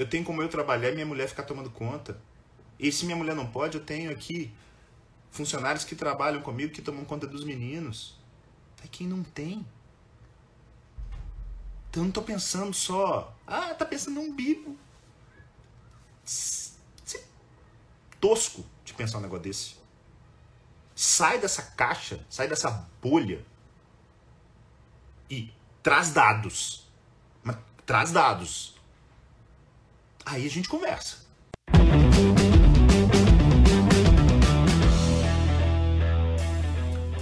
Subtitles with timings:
[0.00, 2.18] eu tenho como eu trabalhar e minha mulher ficar tomando conta.
[2.78, 4.50] E se minha mulher não pode, eu tenho aqui
[5.30, 8.18] funcionários que trabalham comigo que tomam conta dos meninos.
[8.82, 9.66] É quem não tem.
[11.90, 13.36] Então eu não tô pensando só.
[13.46, 14.74] Ah, tá pensando num bico.
[18.18, 19.74] Tosco de pensar um negócio desse.
[20.94, 23.44] Sai dessa caixa, sai dessa bolha
[25.28, 26.88] e traz dados.
[27.44, 28.79] Mas traz dados.
[30.24, 31.16] Aí a gente conversa.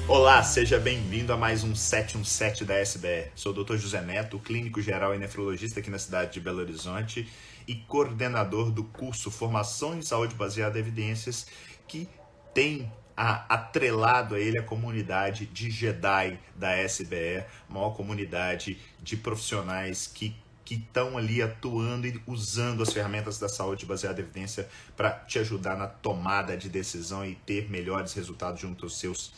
[0.07, 3.31] Olá, seja bem-vindo a mais um 717 da SBR.
[3.35, 3.77] Sou o Dr.
[3.77, 7.29] José Neto, clínico geral e nefrologista aqui na cidade de Belo Horizonte
[7.67, 11.47] e coordenador do curso Formação em Saúde Baseada em Evidências,
[11.87, 12.09] que
[12.55, 20.07] tem a, atrelado a ele a comunidade de Jedi da SBR, maior comunidade de profissionais
[20.07, 20.35] que
[20.69, 25.39] que estão ali atuando e usando as ferramentas da saúde baseada em evidência para te
[25.39, 29.33] ajudar na tomada de decisão e ter melhores resultados junto aos seus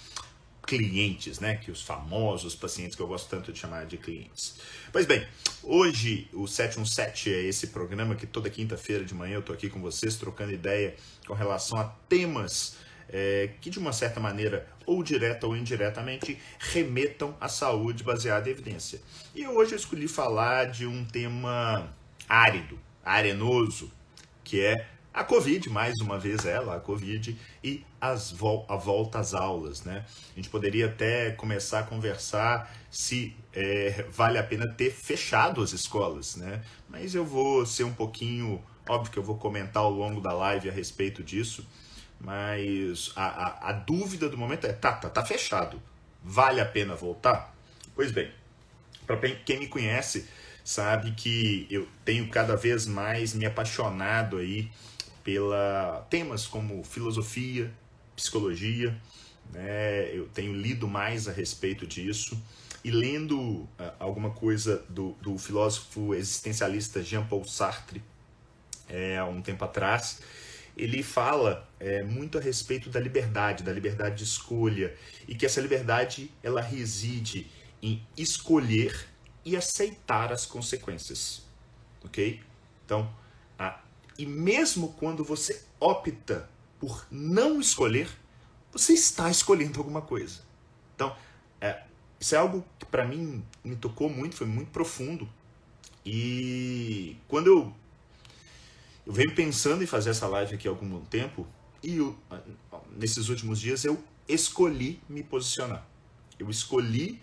[0.61, 1.55] clientes, né?
[1.55, 4.57] Que os famosos pacientes que eu gosto tanto de chamar de clientes.
[4.91, 5.25] Pois bem,
[5.63, 9.81] hoje o 717 é esse programa que toda quinta-feira de manhã eu tô aqui com
[9.81, 10.97] vocês trocando ideia
[11.29, 12.75] com relação a temas
[13.13, 18.53] é, que de uma certa maneira, ou direta ou indiretamente, remetam à saúde baseada em
[18.53, 19.01] evidência.
[19.35, 21.93] E hoje eu escolhi falar de um tema
[22.29, 23.91] árido, arenoso,
[24.45, 28.33] que é a Covid, mais uma vez ela, a Covid, e as
[28.69, 29.83] a volta às aulas.
[29.83, 30.05] Né?
[30.33, 35.73] A gente poderia até começar a conversar se é, vale a pena ter fechado as
[35.73, 36.63] escolas, né?
[36.89, 40.69] mas eu vou ser um pouquinho, óbvio que eu vou comentar ao longo da live
[40.69, 41.67] a respeito disso,
[42.21, 45.81] mas a, a, a dúvida do momento é, tá, tá, tá fechado,
[46.23, 47.55] vale a pena voltar?
[47.95, 48.31] Pois bem,
[49.07, 50.29] para quem me conhece,
[50.63, 54.71] sabe que eu tenho cada vez mais me apaixonado aí
[55.25, 57.73] pela temas como filosofia,
[58.15, 58.97] psicologia,
[59.53, 60.15] né?
[60.15, 62.41] Eu tenho lido mais a respeito disso
[62.85, 68.03] e lendo uh, alguma coisa do, do filósofo existencialista Jean-Paul Sartre
[68.89, 70.21] é, há um tempo atrás,
[70.81, 74.97] ele fala é, muito a respeito da liberdade, da liberdade de escolha
[75.29, 77.51] e que essa liberdade ela reside
[77.83, 79.09] em escolher
[79.45, 81.43] e aceitar as consequências,
[82.05, 82.41] ok?
[82.85, 83.15] Então,
[83.59, 83.81] a
[84.19, 86.47] e mesmo quando você opta
[86.79, 88.07] por não escolher,
[88.71, 90.43] você está escolhendo alguma coisa.
[90.95, 91.17] Então,
[91.59, 91.85] é,
[92.21, 95.27] isso é algo que para mim me tocou muito, foi muito profundo.
[96.05, 97.75] E quando eu,
[99.11, 101.45] eu venho pensando em fazer essa live aqui há algum tempo,
[101.83, 102.17] e eu,
[102.97, 105.85] nesses últimos dias eu escolhi me posicionar.
[106.39, 107.21] Eu escolhi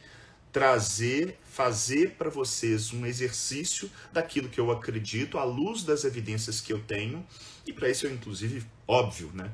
[0.51, 6.73] trazer, fazer para vocês um exercício daquilo que eu acredito, à luz das evidências que
[6.73, 7.25] eu tenho,
[7.65, 9.49] e para isso eu, inclusive, óbvio, né?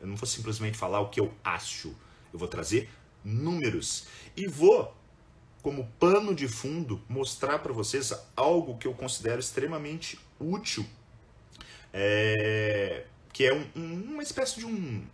[0.00, 1.88] Eu não vou simplesmente falar o que eu acho,
[2.32, 2.88] eu vou trazer
[3.24, 4.06] números
[4.36, 4.96] e vou,
[5.60, 10.86] como pano de fundo, mostrar para vocês algo que eu considero extremamente útil,
[11.92, 15.04] é, que é um, um, uma espécie de um,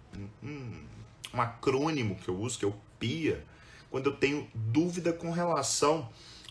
[0.42, 0.84] um,
[1.34, 3.44] um acrônimo que eu uso, que é o PIA
[3.90, 6.08] quando eu tenho dúvida com relação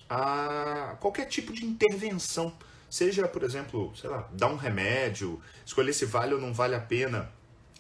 [0.10, 2.56] a qualquer tipo de intervenção.
[2.90, 6.80] Seja, por exemplo, sei lá, dar um remédio, escolher se vale ou não vale a
[6.80, 7.30] pena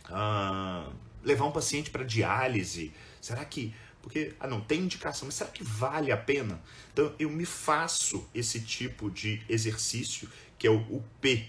[0.06, 0.90] ah,
[1.24, 2.92] levar um paciente para diálise.
[3.22, 3.74] Será que.
[4.02, 6.62] Porque, ah, não tem indicação, mas será que vale a pena?
[6.94, 11.46] Então, eu me faço esse tipo de exercício, que é o, o P,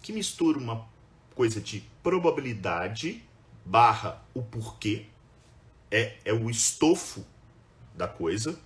[0.00, 0.86] que mistura uma
[1.34, 3.22] coisa de probabilidade
[3.64, 5.06] barra o porquê,
[5.90, 7.24] é, é o estofo
[7.94, 8.58] da coisa.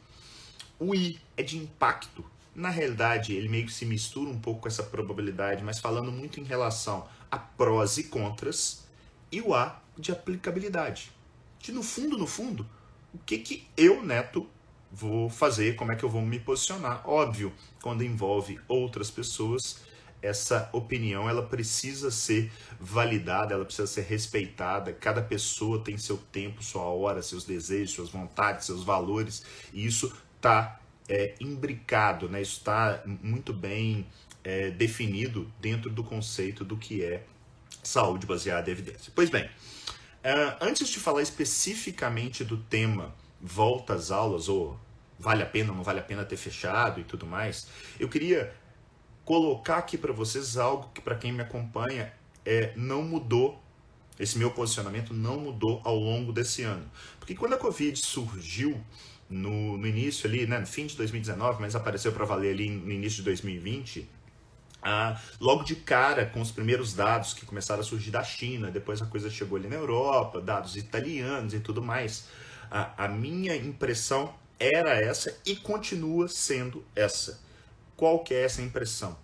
[0.79, 2.25] O I é de impacto.
[2.55, 6.39] Na realidade, ele meio que se mistura um pouco com essa probabilidade, mas falando muito
[6.39, 8.87] em relação a prós e contras.
[9.31, 11.11] E o A de aplicabilidade.
[11.59, 12.69] De no fundo, no fundo,
[13.13, 14.49] o que que eu, Neto,
[14.93, 17.03] vou fazer, como é que eu vou me posicionar.
[17.09, 17.53] Óbvio,
[17.83, 19.81] quando envolve outras pessoas,
[20.25, 22.51] essa opinião ela precisa ser
[22.81, 24.93] validada, ela precisa ser respeitada.
[24.93, 30.11] Cada pessoa tem seu tempo, sua hora, seus desejos, suas vontades, seus valores, e isso
[30.37, 32.41] está é, imbricado, né?
[32.41, 34.07] isso está muito bem
[34.43, 37.23] é, definido dentro do conceito do que é
[37.83, 39.13] saúde baseada em evidência.
[39.15, 44.81] Pois bem, uh, antes de falar especificamente do tema volta às aulas, ou
[45.19, 47.69] vale a pena não vale a pena ter fechado e tudo mais,
[48.01, 48.55] eu queria
[49.25, 52.13] colocar aqui para vocês algo que para quem me acompanha
[52.45, 53.61] é, não mudou,
[54.19, 56.85] esse meu posicionamento não mudou ao longo desse ano.
[57.19, 58.81] Porque quando a Covid surgiu
[59.29, 62.93] no, no início ali, né, no fim de 2019, mas apareceu para valer ali no
[62.93, 64.09] início de 2020,
[64.83, 69.01] ah, logo de cara com os primeiros dados que começaram a surgir da China, depois
[69.01, 72.29] a coisa chegou ali na Europa, dados italianos e tudo mais.
[72.71, 77.41] A, a minha impressão era essa e continua sendo essa.
[77.97, 79.17] Qual que é essa impressão?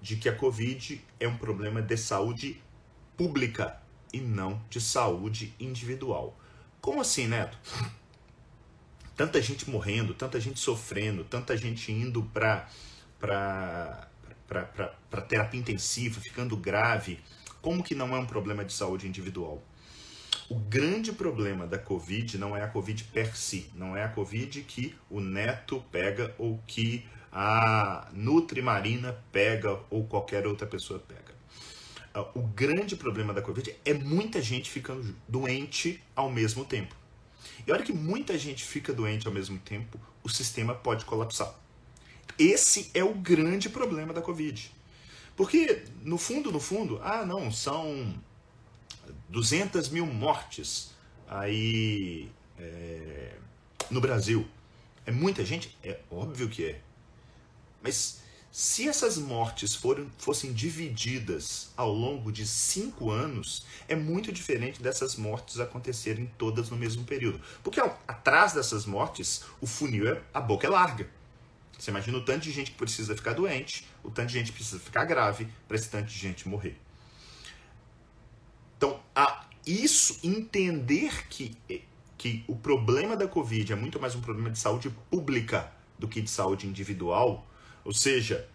[0.00, 2.62] De que a Covid é um problema de saúde
[3.16, 3.80] pública
[4.12, 6.38] e não de saúde individual.
[6.80, 7.58] Como assim, Neto?
[9.16, 12.68] Tanta gente morrendo, tanta gente sofrendo, tanta gente indo para
[15.28, 17.18] terapia intensiva, ficando grave,
[17.62, 19.62] como que não é um problema de saúde individual?
[20.48, 24.62] O grande problema da Covid não é a Covid per si, não é a Covid
[24.62, 31.34] que o neto pega ou que a Nutrimarina pega ou qualquer outra pessoa pega.
[32.14, 36.94] Ah, o grande problema da Covid é muita gente ficando doente ao mesmo tempo.
[37.66, 41.52] E a hora que muita gente fica doente ao mesmo tempo, o sistema pode colapsar.
[42.38, 44.70] Esse é o grande problema da Covid.
[45.34, 48.14] Porque, no fundo, no fundo, ah, não, são
[49.28, 50.94] 200 mil mortes
[51.28, 53.34] aí é,
[53.90, 54.46] no Brasil.
[55.04, 55.76] É muita gente?
[55.82, 56.80] É óbvio que é.
[57.82, 58.20] Mas
[58.50, 65.14] se essas mortes foram, fossem divididas ao longo de cinco anos, é muito diferente dessas
[65.16, 67.38] mortes acontecerem todas no mesmo período.
[67.62, 71.06] Porque atrás dessas mortes, o funil, é, a boca é larga.
[71.78, 74.56] Você imagina o tanto de gente que precisa ficar doente, o tanto de gente que
[74.56, 76.80] precisa ficar grave, para esse tanto de gente morrer.
[78.76, 81.56] Então, a isso, entender que,
[82.16, 86.20] que o problema da Covid é muito mais um problema de saúde pública do que
[86.20, 87.46] de saúde individual,
[87.84, 88.48] ou seja,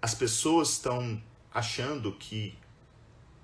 [0.00, 1.22] as pessoas estão
[1.52, 2.58] achando que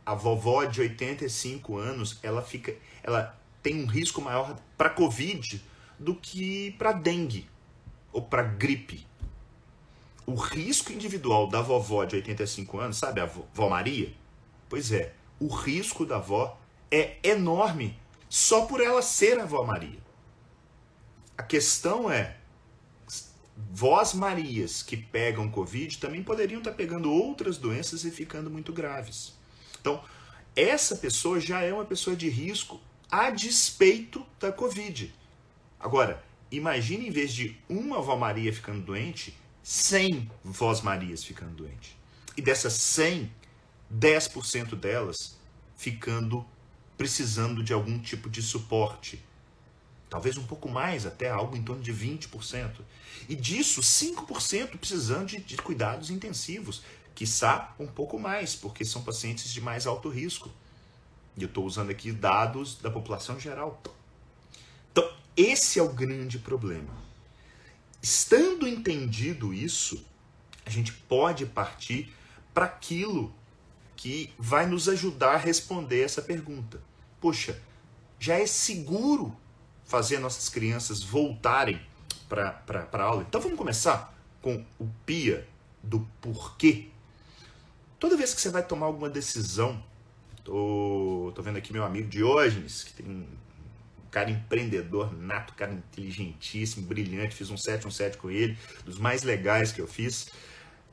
[0.05, 5.63] a vovó de 85 anos, ela fica, ela tem um risco maior para Covid
[5.99, 7.47] do que para dengue
[8.13, 9.07] ou para gripe.
[10.27, 14.13] O risco individual da vovó de 85 anos, sabe a vovó Maria?
[14.69, 16.58] Pois é, o risco da avó
[16.90, 17.99] é enorme
[18.29, 19.99] só por ela ser a avó Maria.
[21.37, 22.37] A questão é,
[23.70, 29.35] vós Marias que pegam Covid também poderiam estar pegando outras doenças e ficando muito graves.
[29.81, 30.02] Então,
[30.55, 32.81] essa pessoa já é uma pessoa de risco
[33.11, 35.14] a despeito da Covid.
[35.79, 41.96] Agora, imagine em vez de uma avó Maria ficando doente, 100 vós Marias ficando doente.
[42.37, 43.31] E dessas 100,
[43.93, 45.37] 10% delas
[45.76, 46.44] ficando
[46.99, 49.25] precisando de algum tipo de suporte.
[50.11, 52.81] Talvez um pouco mais, até algo em torno de 20%.
[53.29, 56.82] E disso, 5% precisando de, de cuidados intensivos.
[57.14, 60.50] Quiçá um pouco mais, porque são pacientes de mais alto risco.
[61.37, 63.81] E eu estou usando aqui dados da população geral.
[64.90, 66.93] Então, esse é o grande problema.
[68.02, 70.05] Estando entendido isso,
[70.67, 72.12] a gente pode partir
[72.52, 73.32] para aquilo
[73.99, 76.81] que vai nos ajudar a responder essa pergunta.
[77.21, 77.61] Poxa,
[78.17, 79.37] já é seguro
[79.85, 81.81] fazer nossas crianças voltarem
[82.29, 82.62] para
[82.93, 83.27] a aula?
[83.29, 85.45] Então vamos começar com o PIA
[85.83, 86.91] do porquê.
[87.99, 89.83] Toda vez que você vai tomar alguma decisão,
[90.45, 93.27] tô, tô vendo aqui meu amigo Diógenes, que tem um
[94.12, 99.81] cara empreendedor nato, cara inteligentíssimo, brilhante, fiz um 717 com ele, dos mais legais que
[99.81, 100.31] eu fiz.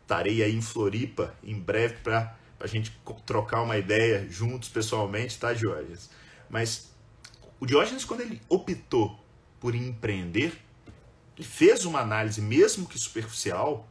[0.01, 5.53] Estarei aí em Floripa em breve para a gente trocar uma ideia juntos pessoalmente, tá,
[5.53, 6.09] Diógenes?
[6.49, 6.91] Mas
[7.59, 9.19] o Diógenes, quando ele optou
[9.59, 10.53] por empreender,
[11.37, 13.87] ele fez uma análise, mesmo que superficial,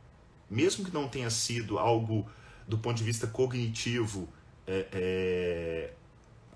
[0.51, 2.29] mesmo que não tenha sido algo
[2.67, 4.29] do ponto de vista cognitivo,
[4.67, 5.93] é, é,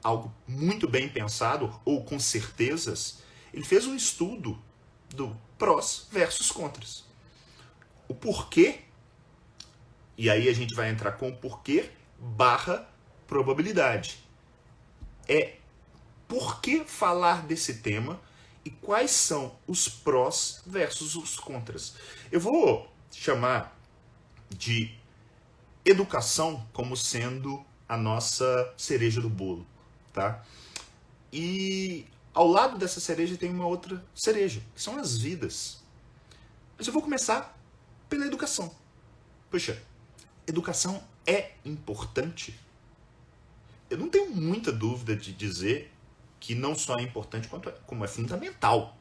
[0.03, 3.23] algo muito bem pensado ou com certezas,
[3.53, 4.59] ele fez um estudo
[5.11, 7.05] do prós versus contras.
[8.07, 8.81] O porquê,
[10.17, 12.89] e aí a gente vai entrar com o porquê barra
[13.27, 14.23] probabilidade.
[15.29, 15.57] É
[16.27, 18.21] por que falar desse tema
[18.65, 21.95] e quais são os prós versus os contras.
[22.31, 23.79] Eu vou chamar
[24.51, 24.95] de
[25.85, 29.67] educação como sendo a nossa cereja do bolo,
[30.13, 30.45] tá?
[31.33, 35.83] E ao lado dessa cereja tem uma outra cereja, que são as vidas.
[36.77, 37.59] Mas eu vou começar
[38.09, 38.75] pela educação.
[39.51, 39.83] Puxa,
[40.47, 42.59] educação é importante?
[43.91, 45.93] Eu não tenho muita dúvida de dizer
[46.41, 48.97] que não só é importante, quanto é, como é fundamental.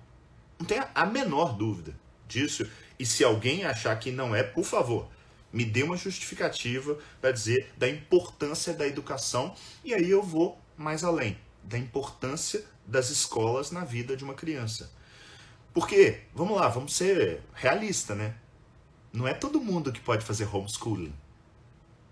[0.59, 1.95] Não tenha a menor dúvida
[2.27, 2.69] disso.
[2.99, 5.07] E se alguém achar que não é, por favor,
[5.53, 11.03] me dê uma justificativa para dizer da importância da educação e aí eu vou mais
[11.03, 14.91] além da importância das escolas na vida de uma criança.
[15.73, 18.35] Porque, vamos lá, vamos ser realista, né?
[19.13, 21.13] Não é todo mundo que pode fazer homeschooling.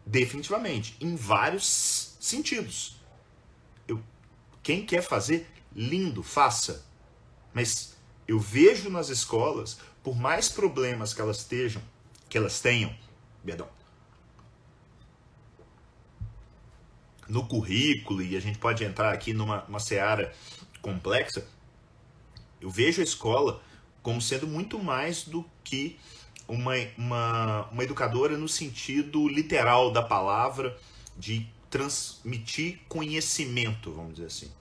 [0.05, 2.97] Definitivamente, em vários sentidos.
[3.87, 4.01] Eu,
[4.61, 6.85] quem quer fazer, lindo, faça.
[7.53, 7.95] Mas
[8.27, 11.81] eu vejo nas escolas, por mais problemas que elas estejam,
[12.29, 12.95] que elas tenham,
[13.43, 13.67] perdão,
[17.27, 20.33] no currículo, e a gente pode entrar aqui numa uma seara
[20.81, 21.47] complexa,
[22.61, 23.61] eu vejo a escola
[24.01, 25.99] como sendo muito mais do que
[26.47, 30.77] uma, uma, uma educadora no sentido literal da palavra,
[31.17, 34.51] de transmitir conhecimento, vamos dizer assim.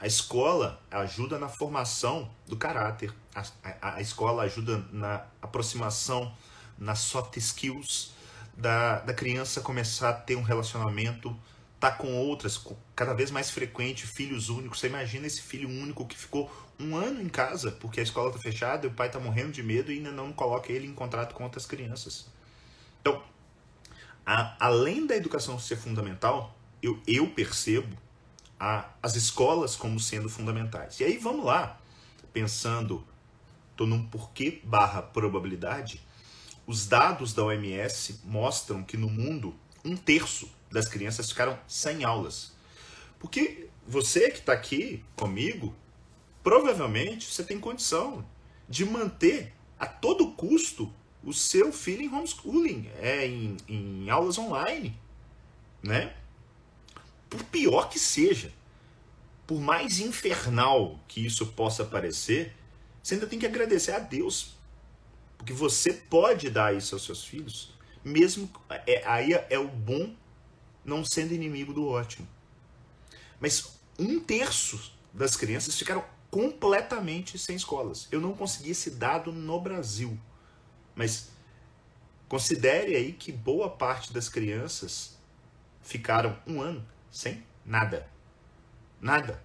[0.00, 3.42] A escola ajuda na formação do caráter, a,
[3.80, 6.32] a, a escola ajuda na aproximação,
[6.78, 8.12] nas soft skills,
[8.56, 11.36] da, da criança começar a ter um relacionamento,
[11.80, 12.60] tá com outras,
[12.94, 14.80] cada vez mais frequente, filhos únicos.
[14.80, 18.38] Você imagina esse filho único que ficou um ano em casa porque a escola tá
[18.38, 21.34] fechada e o pai tá morrendo de medo e ainda não coloca ele em contrato
[21.34, 22.26] com outras crianças.
[23.00, 23.22] Então,
[24.24, 27.96] a, além da educação ser fundamental, eu, eu percebo
[28.58, 31.00] a, as escolas como sendo fundamentais.
[31.00, 31.80] E aí vamos lá,
[32.32, 33.04] pensando,
[33.70, 36.00] estou num porquê barra probabilidade,
[36.66, 39.54] os dados da OMS mostram que no mundo
[39.84, 42.52] um terço das crianças ficaram sem aulas.
[43.18, 45.74] Porque você que está aqui comigo,
[46.42, 48.24] provavelmente você tem condição
[48.68, 50.92] de manter a todo custo
[51.24, 54.96] o seu filho em homeschooling, é, em, em aulas online,
[55.82, 56.14] né?
[57.28, 58.52] Por pior que seja,
[59.46, 62.54] por mais infernal que isso possa parecer,
[63.02, 64.58] você ainda tem que agradecer a Deus
[65.38, 67.72] porque você pode dar isso aos seus filhos,
[68.04, 68.50] mesmo
[68.86, 70.14] é, aí é o bom
[70.84, 72.28] não sendo inimigo do ótimo.
[73.40, 78.08] Mas um terço das crianças ficaram completamente sem escolas.
[78.10, 80.18] Eu não consegui esse dado no Brasil.
[80.94, 81.30] Mas
[82.28, 85.16] considere aí que boa parte das crianças
[85.82, 88.08] ficaram um ano sem nada.
[89.00, 89.42] Nada.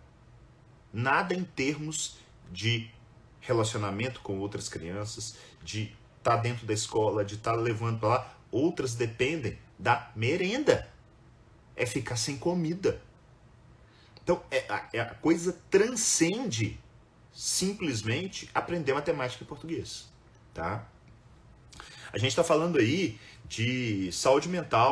[0.92, 2.18] Nada em termos
[2.52, 2.92] de
[3.40, 8.10] relacionamento com outras crianças, de estar tá dentro da escola, de estar tá levando para
[8.10, 8.38] lá.
[8.52, 10.88] Outras dependem da merenda.
[11.76, 13.02] É ficar sem comida.
[14.24, 16.80] Então, é, a, é, a coisa transcende
[17.32, 20.08] simplesmente aprender matemática e português.
[20.54, 20.88] Tá?
[22.12, 24.92] A gente está falando aí de saúde mental,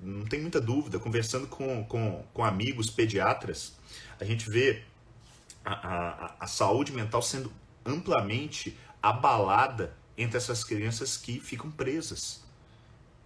[0.00, 3.74] não tem muita dúvida, conversando com, com, com amigos pediatras,
[4.20, 4.82] a gente vê
[5.64, 7.52] a, a, a saúde mental sendo
[7.84, 12.42] amplamente abalada entre essas crianças que ficam presas.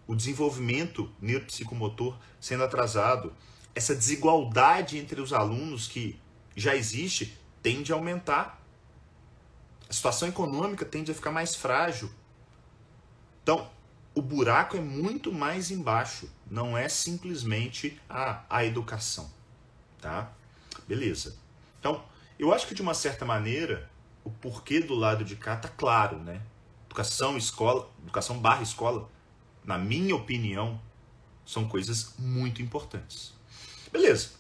[0.07, 3.35] O desenvolvimento neuropsicomotor sendo atrasado,
[3.77, 6.19] essa desigualdade entre os alunos que
[6.57, 8.59] já existe tende a aumentar.
[9.87, 12.11] A situação econômica tende a ficar mais frágil.
[13.43, 13.71] Então,
[14.15, 19.31] o buraco é muito mais embaixo, não é simplesmente a, a educação,
[20.01, 20.33] tá?
[20.89, 21.37] Beleza.
[21.79, 22.03] Então,
[22.39, 23.91] eu acho que de uma certa maneira
[24.25, 26.41] o porquê do lado de cá tá claro, né?
[26.87, 29.09] Educação, escola, educação barra escola,
[29.63, 30.81] na minha opinião,
[31.45, 33.36] são coisas muito importantes.
[33.91, 34.31] Beleza.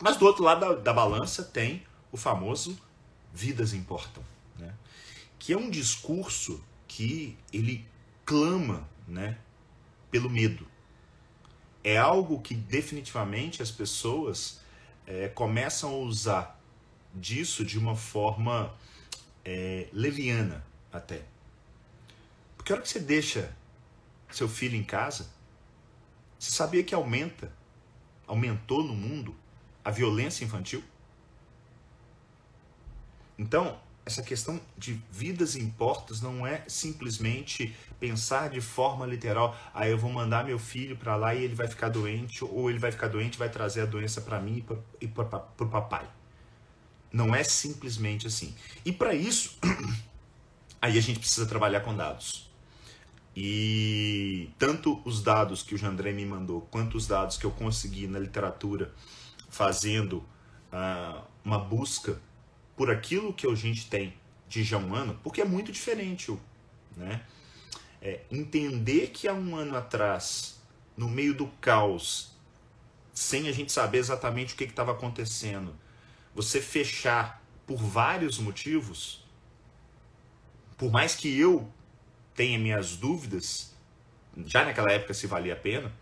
[0.00, 2.78] Mas do outro lado da, da balança tem o famoso
[3.32, 4.22] vidas importam,
[4.58, 4.74] né?
[5.38, 7.86] Que é um discurso que ele
[8.24, 9.38] clama, né,
[10.10, 10.66] pelo medo.
[11.82, 14.60] É algo que definitivamente as pessoas
[15.06, 16.60] é, começam a usar
[17.14, 18.74] disso de uma forma
[19.44, 21.22] é, leviana até.
[22.56, 23.54] Porque a hora que você deixa
[24.30, 25.28] seu filho em casa,
[26.38, 27.52] você sabia que aumenta,
[28.26, 29.34] aumentou no mundo
[29.84, 30.82] a violência infantil?
[33.38, 39.96] Então, essa questão de vidas importas não é simplesmente pensar de forma literal, ah, eu
[39.96, 43.08] vou mandar meu filho para lá e ele vai ficar doente, ou ele vai ficar
[43.08, 44.64] doente e vai trazer a doença para mim
[45.00, 45.24] e para
[45.58, 46.06] o papai.
[47.10, 48.54] Não é simplesmente assim.
[48.84, 49.58] E para isso,
[50.82, 52.50] aí a gente precisa trabalhar com dados.
[53.36, 58.06] E tanto os dados que o Jandré me mandou, quanto os dados que eu consegui
[58.06, 58.92] na literatura,
[59.48, 60.18] fazendo
[60.72, 62.20] uh, uma busca
[62.76, 64.14] por aquilo que a gente tem
[64.48, 66.36] de já um ano, porque é muito diferente,
[66.96, 67.22] né?
[68.00, 70.60] É, entender que há um ano atrás,
[70.96, 72.32] no meio do caos,
[73.14, 75.74] sem a gente saber exatamente o que estava acontecendo,
[76.34, 79.24] você fechar por vários motivos,
[80.76, 81.72] por mais que eu
[82.34, 83.74] tenha minhas dúvidas,
[84.46, 85.92] já naquela época se valia a pena,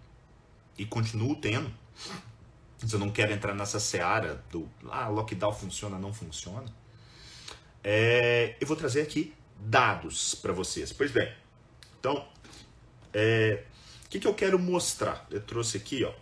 [0.79, 1.73] e continuo tendo,
[2.81, 6.67] mas eu não quero entrar nessa seara do ah, lockdown funciona, não funciona.
[7.85, 10.93] É, eu vou trazer aqui dados para vocês.
[10.93, 11.33] Pois bem,
[11.99, 12.27] então,
[13.13, 13.65] é,
[14.13, 15.27] que, que eu quero mostrar?
[15.31, 16.13] Eu trouxe aqui, ó.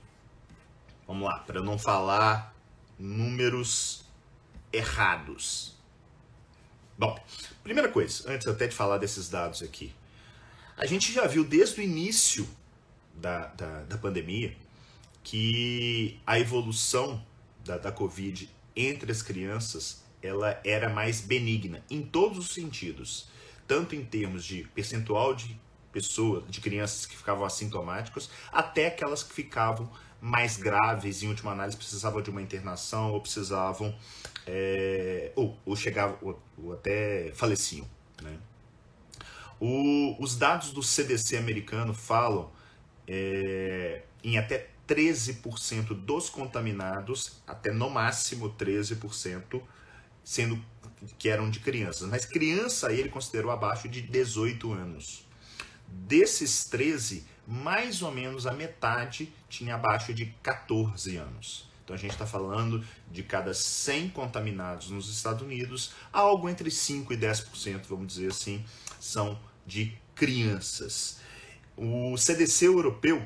[1.09, 2.55] Vamos lá, para não falar
[2.97, 4.05] números
[4.73, 5.75] errados.
[6.97, 7.19] Bom,
[7.65, 9.93] primeira coisa, antes até de falar desses dados aqui,
[10.81, 12.49] a gente já viu desde o início
[13.15, 14.57] da, da, da pandemia
[15.23, 17.23] que a evolução
[17.63, 23.29] da, da Covid entre as crianças ela era mais benigna em todos os sentidos,
[23.69, 25.55] tanto em termos de percentual de
[25.93, 31.77] pessoas, de crianças que ficavam assintomáticas, até aquelas que ficavam mais graves, em última análise
[31.77, 33.95] precisavam de uma internação ou precisavam
[34.47, 37.87] é, ou, ou chegavam ou, ou até faleciam,
[38.23, 38.39] né?
[39.61, 42.51] O, os dados do CDC americano falam
[43.07, 49.63] é, em até 13% dos contaminados, até no máximo 13%,
[50.25, 50.61] sendo
[51.19, 52.09] que eram de crianças.
[52.09, 55.27] Mas criança ele considerou abaixo de 18 anos.
[55.87, 61.69] Desses 13, mais ou menos a metade tinha abaixo de 14 anos.
[61.85, 67.13] Então a gente está falando de cada 100 contaminados nos Estados Unidos, algo entre 5
[67.13, 68.65] e 10%, vamos dizer assim,
[69.01, 69.37] são
[69.71, 71.21] de crianças.
[71.77, 73.23] O CDC europeu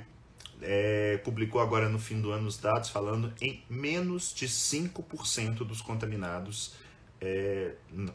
[0.61, 5.81] é, publicou agora no fim do ano os dados falando em menos de 5% dos
[5.81, 6.75] contaminados
[7.21, 7.73] é,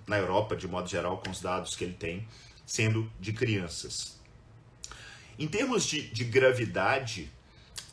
[0.07, 2.27] na Europa, de modo geral, com os dados que ele tem,
[2.65, 4.19] sendo de crianças.
[5.37, 7.31] Em termos de, de gravidade,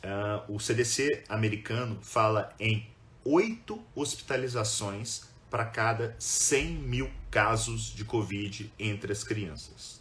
[0.03, 2.87] uh, o CDC americano fala em
[3.23, 9.96] oito hospitalizações para cada 100 mil casos de Covid entre as crianças.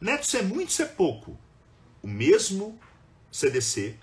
[0.00, 1.38] Neto, isso é muito, isso é pouco.
[2.02, 2.78] O mesmo
[3.30, 3.98] CDC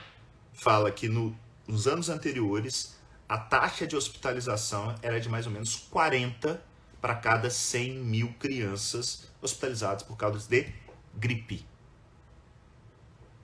[0.53, 1.37] fala que no,
[1.67, 2.95] nos anos anteriores
[3.27, 6.61] a taxa de hospitalização era de mais ou menos 40
[7.01, 10.73] para cada 100 mil crianças hospitalizadas por causa de
[11.15, 11.65] gripe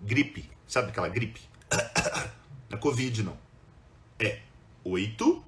[0.02, 0.50] gripe.
[0.68, 1.42] Sabe aquela gripe?
[2.70, 3.38] Na Covid, não.
[4.20, 4.42] É
[4.84, 5.46] 8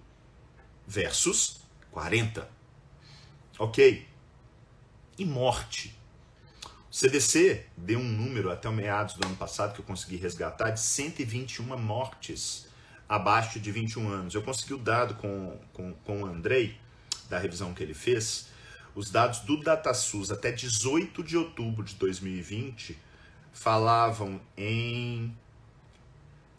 [0.87, 2.49] versus 40.
[3.57, 4.07] Ok.
[5.17, 5.97] E morte.
[6.93, 10.69] O CDC deu um número até o meados do ano passado que eu consegui resgatar
[10.69, 12.67] de 121 mortes
[13.09, 14.35] abaixo de 21 anos.
[14.35, 16.77] Eu consegui o dado com, com, com o Andrei,
[17.27, 18.49] da revisão que ele fez.
[18.93, 22.95] Os dados do DataSUS até 18 de outubro de 2020
[23.51, 25.35] falavam em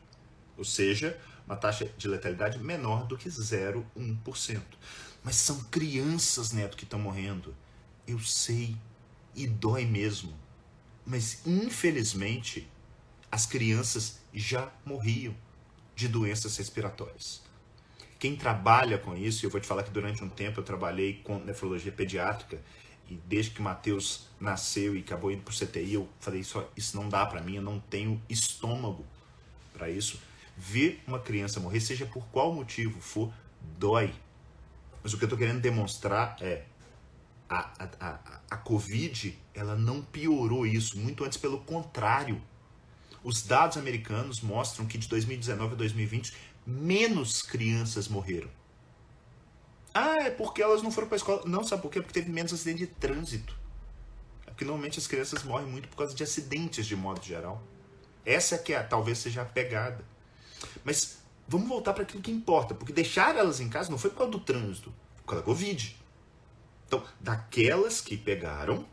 [0.57, 4.61] Ou seja, uma taxa de letalidade menor do que 0,1%.
[5.23, 7.55] Mas são crianças, Neto, que estão morrendo.
[8.07, 8.75] Eu sei,
[9.35, 10.33] e dói mesmo.
[11.05, 12.69] Mas, infelizmente,
[13.31, 15.35] as crianças já morriam
[15.95, 17.41] de doenças respiratórias.
[18.19, 21.37] Quem trabalha com isso, eu vou te falar que durante um tempo eu trabalhei com
[21.39, 22.61] nefrologia pediátrica
[23.09, 26.63] e desde que o Matheus nasceu e acabou indo para o CTI, eu falei, isso,
[26.75, 29.05] isso não dá para mim, eu não tenho estômago
[29.73, 30.19] para isso.
[30.57, 33.33] Ver uma criança morrer, seja por qual motivo for,
[33.77, 34.13] dói.
[35.03, 36.63] Mas o que eu estou querendo demonstrar é
[37.49, 42.41] a, a, a, a Covid, ela não piorou isso, muito antes pelo contrário.
[43.23, 46.33] Os dados americanos mostram que de 2019 a 2020
[46.65, 48.49] menos crianças morreram.
[49.93, 51.43] Ah, é porque elas não foram para a escola.
[51.45, 52.01] Não, sabe por quê?
[52.01, 53.57] Porque teve menos acidente de trânsito.
[54.45, 57.63] É porque normalmente as crianças morrem muito por causa de acidentes de modo geral.
[58.25, 60.03] Essa que é, talvez seja a pegada.
[60.85, 61.17] Mas
[61.47, 64.31] vamos voltar para aquilo que importa, porque deixar elas em casa não foi por causa
[64.31, 65.97] do trânsito, foi por causa da Covid.
[66.87, 68.85] Então, daquelas que pegaram,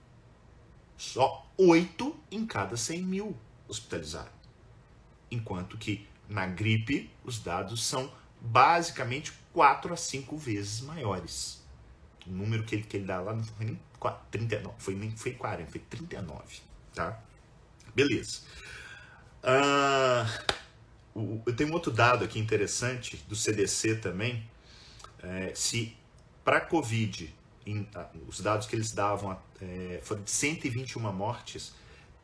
[0.96, 3.37] só oito em cada 100 mil
[3.68, 4.33] hospitalizaram.
[5.31, 11.62] Enquanto que na gripe, os dados são basicamente 4 a 5 vezes maiores.
[12.26, 15.11] O número que ele, que ele dá lá não foi nem 4, 39, foi nem
[15.16, 16.61] foi 40, foi 39,
[16.94, 17.20] tá?
[17.94, 18.40] Beleza.
[19.42, 20.62] Uh,
[21.14, 24.48] eu tenho um outro dado aqui interessante do CDC também.
[25.22, 25.96] É, se
[26.44, 27.35] para Covid,
[27.66, 27.87] em,
[28.27, 31.75] os dados que eles davam é, foram de 121 mortes,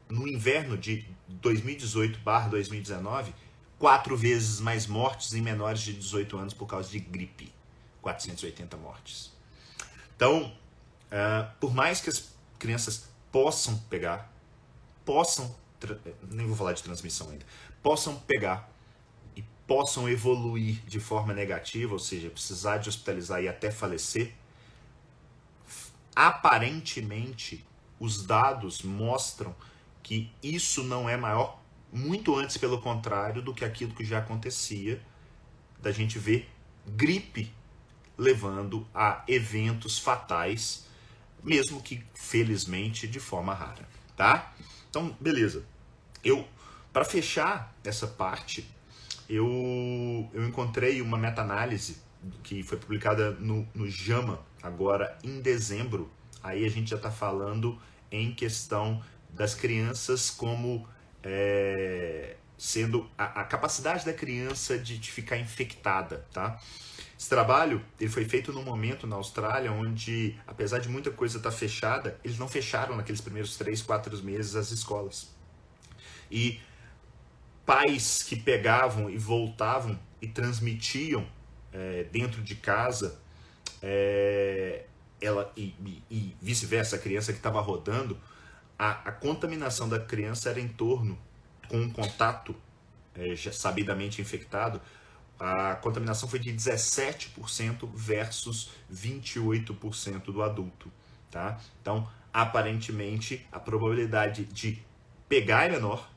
[0.09, 1.05] no inverno de
[1.42, 3.35] 2018/2019,
[3.79, 7.53] quatro vezes mais mortes em menores de 18 anos por causa de gripe.
[8.01, 9.33] 480 mortes.
[10.16, 10.53] Então,
[11.12, 14.33] uh, por mais que as crianças possam pegar,
[15.05, 15.55] possam,
[16.31, 17.44] nem vou falar de transmissão ainda,
[17.83, 18.68] possam pegar
[19.68, 24.35] possam evoluir de forma negativa, ou seja, precisar de hospitalizar e até falecer,
[26.16, 27.64] aparentemente
[28.00, 29.54] os dados mostram
[30.02, 35.02] que isso não é maior muito antes, pelo contrário, do que aquilo que já acontecia
[35.81, 36.48] da gente ver
[36.87, 37.52] gripe
[38.16, 40.87] levando a eventos fatais,
[41.44, 44.52] mesmo que felizmente de forma rara, tá?
[44.88, 45.64] Então, beleza.
[46.24, 46.48] Eu
[46.92, 48.68] para fechar essa parte,
[49.28, 51.98] eu, eu encontrei uma meta-análise
[52.42, 56.10] que foi publicada no, no JAMA agora em dezembro.
[56.42, 57.78] Aí a gente já está falando
[58.10, 60.88] em questão das crianças como
[61.22, 66.58] é, sendo a, a, capacidade da criança de, de, ficar infectada, tá?
[67.18, 71.50] Esse trabalho ele foi feito num momento na Austrália onde, apesar de muita coisa estar
[71.50, 75.34] tá fechada, eles não fecharam naqueles primeiros três, quatro meses as escolas.
[76.30, 76.60] E
[77.68, 81.28] pais que pegavam e voltavam e transmitiam
[81.70, 83.20] é, dentro de casa,
[83.83, 84.87] é,
[85.20, 88.18] ela e, e, e vice-versa, a criança que estava rodando,
[88.78, 91.18] a, a, contaminação da criança era em torno,
[91.68, 92.57] com um contato
[93.14, 94.81] é, sabidamente infectado,
[95.38, 100.90] a contaminação foi de 17% versus 28% do adulto.
[101.31, 101.61] Tá?
[101.83, 104.83] Então, aparentemente, a probabilidade de
[105.28, 106.09] pegar é menor,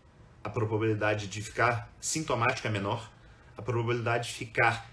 [0.44, 3.12] a probabilidade de ficar sintomática é menor,
[3.58, 4.90] a probabilidade de ficar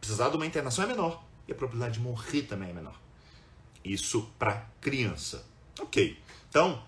[0.00, 3.00] precisar de uma internação é menor e a probabilidade de morrer também é menor.
[3.84, 5.46] Isso para criança.
[5.80, 6.20] Ok.
[6.48, 6.82] Então,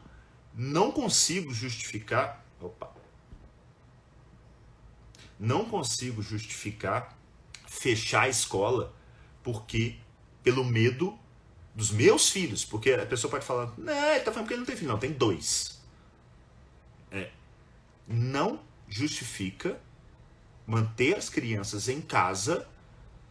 [0.55, 2.45] não consigo justificar.
[2.61, 2.91] Opa.
[5.39, 7.17] Não consigo justificar
[7.67, 8.95] fechar a escola
[9.43, 9.97] porque
[10.43, 11.19] pelo medo
[11.75, 14.67] dos meus filhos, porque a pessoa pode falar, não, ele tá falando porque ele não
[14.67, 15.81] tem filho, não, tem dois.
[18.07, 19.81] Não justifica
[20.67, 22.67] manter as crianças em casa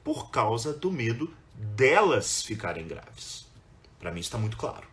[0.04, 3.48] por causa do medo delas ficarem graves.
[4.00, 4.88] Para mim está muito claro.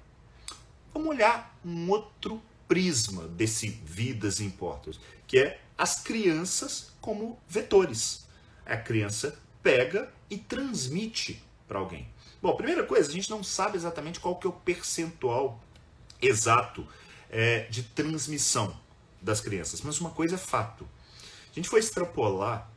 [0.92, 4.92] Vamos olhar um outro prisma desse vidas importam,
[5.26, 8.26] que é as crianças como vetores.
[8.64, 12.08] A criança pega e transmite para alguém.
[12.40, 15.62] Bom, primeira coisa, a gente não sabe exatamente qual que é o percentual
[16.22, 16.86] exato
[17.28, 18.78] é, de transmissão
[19.20, 19.80] das crianças.
[19.82, 20.88] Mas uma coisa é fato.
[21.50, 22.70] A gente foi extrapolar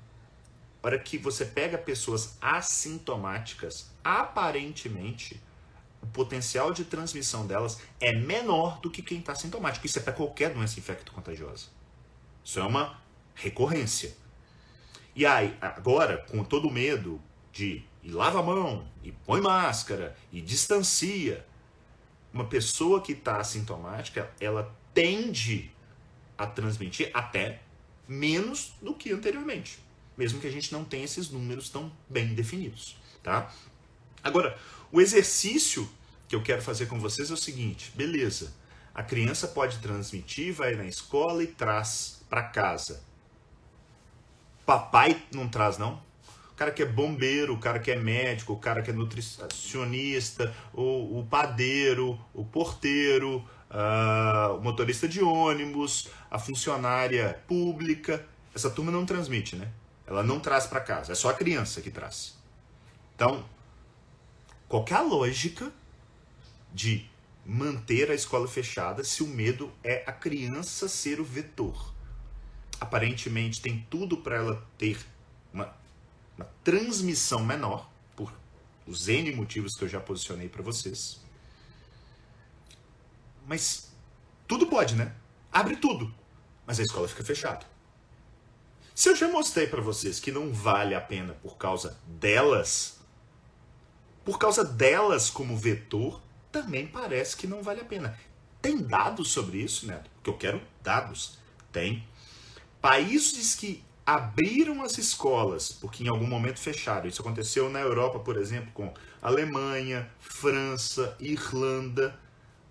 [0.81, 5.41] para que você pega pessoas assintomáticas, aparentemente
[6.01, 9.85] o potencial de transmissão delas é menor do que quem está sintomático.
[9.85, 11.67] Isso é para qualquer doença infecto-contagiosa.
[12.43, 12.99] Isso é uma
[13.33, 14.13] recorrência.
[15.15, 17.21] E aí, agora, com todo o medo
[17.53, 21.45] de e lava a mão, e põe máscara, e distancia,
[22.33, 25.71] uma pessoa que está assintomática, ela tende
[26.37, 27.61] a transmitir até
[28.07, 29.79] menos do que anteriormente,
[30.17, 33.51] mesmo que a gente não tenha esses números tão bem definidos, tá?
[34.23, 34.57] Agora,
[34.91, 35.89] o exercício
[36.27, 38.53] que eu quero fazer com vocês é o seguinte, beleza?
[38.93, 43.03] A criança pode transmitir, vai na escola e traz para casa.
[44.65, 46.01] Papai não traz não?
[46.51, 50.55] O cara que é bombeiro, o cara que é médico, o cara que é nutricionista,
[50.71, 53.43] o, o padeiro, o porteiro,
[53.73, 58.25] uh, o motorista de ônibus, a funcionária pública.
[58.55, 59.71] Essa turma não transmite, né?
[60.05, 62.37] Ela não traz para casa, é só a criança que traz.
[63.15, 63.43] Então,
[64.67, 65.71] qual a lógica
[66.73, 67.09] de
[67.45, 71.93] manter a escola fechada se o medo é a criança ser o vetor?
[72.79, 74.99] Aparentemente tem tudo para ela ter
[75.53, 75.73] uma,
[76.35, 78.33] uma transmissão menor, por
[78.85, 81.22] os N motivos que eu já posicionei para vocês.
[83.47, 83.91] Mas
[84.47, 85.13] tudo pode, né?
[85.51, 86.13] Abre tudo,
[86.65, 87.65] mas a escola fica fechada.
[88.95, 92.99] Se eu já mostrei para vocês que não vale a pena por causa delas,
[94.23, 98.17] por causa delas como vetor, também parece que não vale a pena.
[98.61, 100.03] Tem dados sobre isso, né?
[100.15, 101.37] Porque eu quero dados.
[101.71, 102.07] Tem.
[102.79, 107.07] Países que abriram as escolas, porque em algum momento fecharam.
[107.07, 112.17] Isso aconteceu na Europa, por exemplo, com Alemanha, França, Irlanda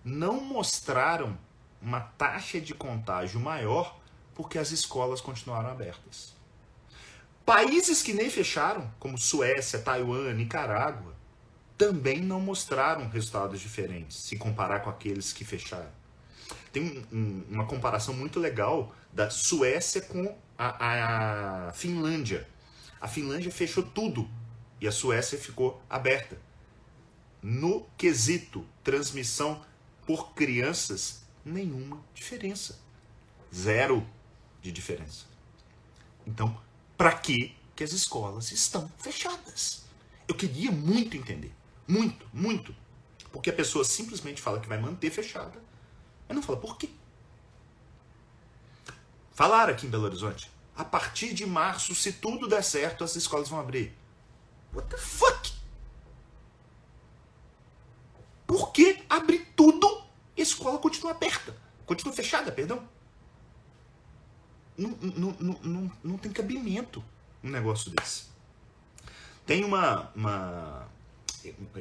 [0.05, 1.39] não mostraram
[1.81, 3.99] uma taxa de contágio maior
[4.35, 6.35] porque as escolas continuaram abertas.
[7.45, 11.13] Países que nem fecharam, como Suécia, Taiwan, Nicarágua,
[11.77, 15.91] também não mostraram resultados diferentes se comparar com aqueles que fecharam.
[16.73, 22.49] Tem um, um, uma comparação muito legal da Suécia com a, a Finlândia.
[23.01, 24.31] A Finlândia fechou tudo
[24.81, 26.39] e a Suécia ficou aberta.
[27.43, 29.61] No quesito transmissão
[30.07, 32.79] por crianças, nenhuma diferença.
[33.55, 34.07] Zero
[34.61, 35.27] de diferença.
[36.27, 36.61] Então,
[36.97, 39.83] para que que as escolas estão fechadas?
[40.29, 41.53] Eu queria muito entender.
[41.87, 42.75] Muito, muito.
[43.33, 45.63] Porque a pessoa simplesmente fala que vai manter fechada,
[46.29, 46.91] mas não fala por quê.
[49.33, 50.51] Falaram aqui em Belo Horizonte.
[50.77, 53.93] A partir de março, se tudo der certo, as escolas vão abrir.
[54.73, 55.52] What the fuck?
[58.53, 60.05] Por que abrir tudo
[60.37, 61.57] e a escola continua aberta?
[61.87, 62.87] Continua fechada, perdão?
[64.77, 67.03] Não, não, não, não, não tem cabimento
[67.43, 68.25] um negócio desse.
[69.47, 70.87] Tem uma, uma.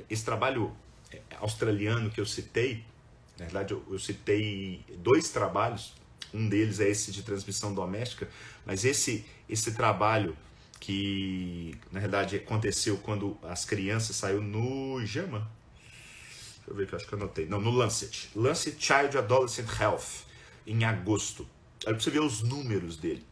[0.09, 0.73] Esse trabalho
[1.41, 2.85] australiano que eu citei,
[3.37, 5.93] na verdade eu, eu citei dois trabalhos,
[6.33, 8.29] um deles é esse de transmissão doméstica,
[8.65, 10.37] mas esse, esse trabalho
[10.79, 15.59] que na verdade aconteceu quando as crianças saiu no JAMA.
[16.71, 17.45] Deixa eu ver que acho que anotei.
[17.45, 18.29] Não, no Lancet.
[18.35, 20.25] Lancet Child Adolescent Health,
[20.65, 21.47] em agosto.
[21.85, 23.25] Aí você ver os números dele.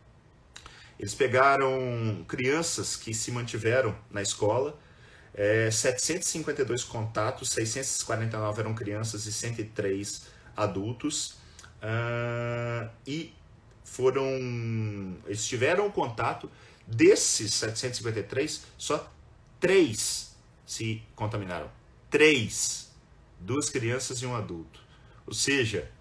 [1.00, 4.78] Eles pegaram crianças que se mantiveram na escola,
[5.34, 11.38] é, 752 contatos, 649 eram crianças e 103 adultos.
[11.82, 13.34] Uh, e
[13.86, 14.28] foram.
[15.26, 16.52] Eles tiveram contato
[16.92, 19.14] Desses 753, só
[19.60, 21.70] três se contaminaram.
[22.10, 22.89] Três.
[23.40, 24.80] Duas crianças e um adulto.
[25.26, 25.92] Ou seja,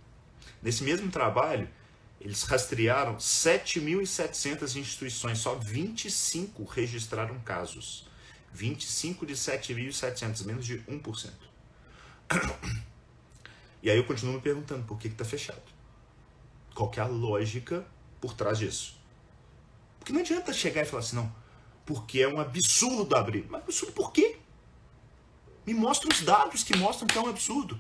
[0.63, 1.69] nesse mesmo trabalho,
[2.21, 8.09] eles rastrearam 7.700 instituições, só 25 registraram casos.
[8.53, 11.31] 25 de 7.700, menos de 1%.
[13.81, 15.63] E aí eu continuo me perguntando por que está fechado.
[16.75, 17.87] Qual é a lógica
[18.21, 19.01] por trás disso?
[20.01, 21.33] Porque não adianta chegar e falar assim, não,
[21.87, 23.47] porque é um absurdo abrir.
[23.49, 24.37] Mas absurdo por quê?
[25.69, 27.79] Me mostra os dados que mostram que é um absurdo.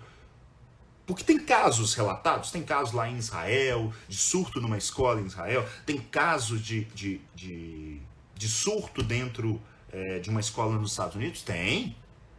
[1.06, 5.66] Porque tem casos relatados, tem casos lá em Israel, de surto numa escola em Israel,
[5.86, 7.98] tem casos de, de, de,
[8.34, 9.58] de surto dentro
[9.90, 11.40] é, de uma escola nos Estados Unidos?
[11.40, 11.96] Tem,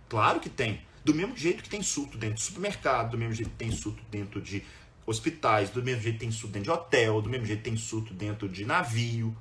[0.07, 0.81] claro que tem.
[1.03, 4.03] Do mesmo jeito que tem surto dentro de supermercado, do mesmo jeito que tem surto
[4.11, 4.63] dentro de
[5.03, 7.75] hospitais, do mesmo jeito que tem surto dentro de hotel, do mesmo jeito que tem
[7.75, 9.35] surto dentro de navio.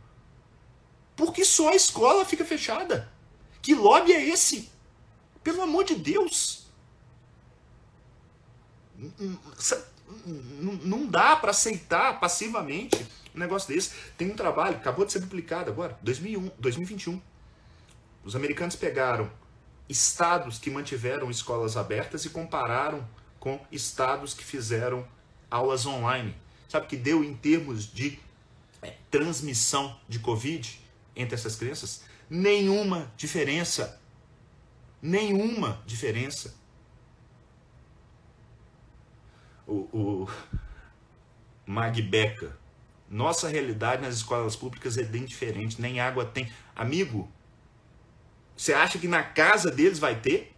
[1.15, 3.13] Porque só a escola fica fechada.
[3.61, 4.78] Que lobby é esse?
[5.49, 6.67] Pelo amor de Deus.
[10.83, 12.95] Não dá para aceitar passivamente
[13.35, 13.93] um negócio desse.
[14.19, 17.19] Tem um trabalho, acabou de ser publicado agora, 2001, 2021.
[18.23, 19.31] Os americanos pegaram
[19.89, 23.09] estados que mantiveram escolas abertas e compararam
[23.41, 25.09] com estados que fizeram
[25.51, 26.37] aulas online.
[26.69, 28.21] Sabe que deu em termos de
[28.83, 30.79] é, transmissão de Covid?
[31.19, 32.03] entre essas crianças?
[32.31, 33.99] Nenhuma diferença.
[35.01, 36.55] Nenhuma diferença.
[39.67, 40.29] O, o.
[43.11, 45.81] Nossa realidade nas escolas públicas é bem diferente.
[45.81, 46.51] Nem água tem.
[46.75, 47.31] Amigo,
[48.57, 50.55] você acha que na casa deles vai ter?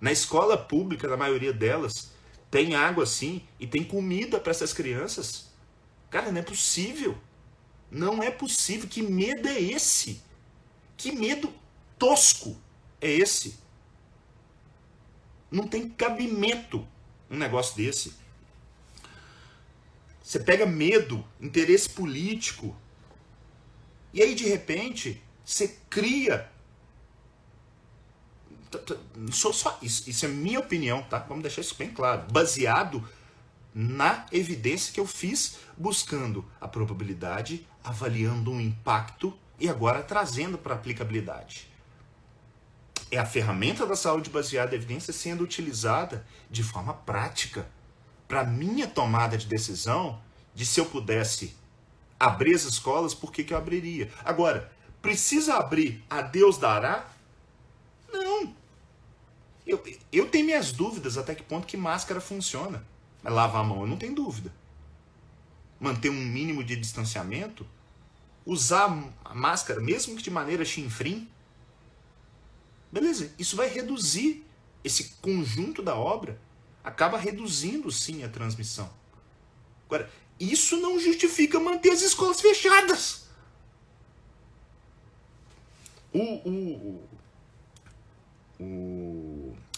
[0.00, 2.12] Na escola pública, na maioria delas,
[2.50, 5.50] tem água sim e tem comida para essas crianças.
[6.10, 7.16] Cara, não é possível.
[7.90, 8.88] Não é possível.
[8.88, 10.20] Que medo é esse?
[10.96, 11.52] Que medo
[12.02, 12.60] tosco
[13.00, 13.56] é esse?
[15.48, 16.84] Não tem cabimento
[17.30, 18.12] um negócio desse.
[20.20, 22.74] Você pega medo, interesse político,
[24.12, 26.50] e aí de repente você cria.
[29.30, 31.20] Só, só isso, isso é minha opinião, tá?
[31.20, 32.26] Vamos deixar isso bem claro.
[32.32, 33.08] Baseado
[33.72, 40.74] na evidência que eu fiz, buscando a probabilidade, avaliando um impacto e agora trazendo para
[40.74, 41.71] aplicabilidade.
[43.12, 47.68] É a ferramenta da saúde baseada em evidência sendo utilizada de forma prática
[48.26, 50.20] para minha tomada de decisão
[50.54, 51.54] de se eu pudesse
[52.18, 54.10] abrir as escolas, por que, que eu abriria?
[54.24, 57.06] Agora, precisa abrir, a Deus dará?
[58.12, 58.54] Não.
[59.66, 62.84] Eu, eu tenho minhas dúvidas até que ponto que máscara funciona.
[63.22, 64.50] Mas lavar a mão, eu não tenho dúvida
[65.82, 67.66] manter um mínimo de distanciamento,
[68.46, 68.86] usar
[69.24, 71.28] a máscara, mesmo que de maneira chinfrim,
[72.92, 74.44] beleza, isso vai reduzir
[74.84, 76.38] esse conjunto da obra,
[76.84, 78.92] acaba reduzindo sim a transmissão.
[79.86, 83.26] Agora, isso não justifica manter as escolas fechadas.
[86.12, 87.08] O, o,
[88.60, 88.64] o,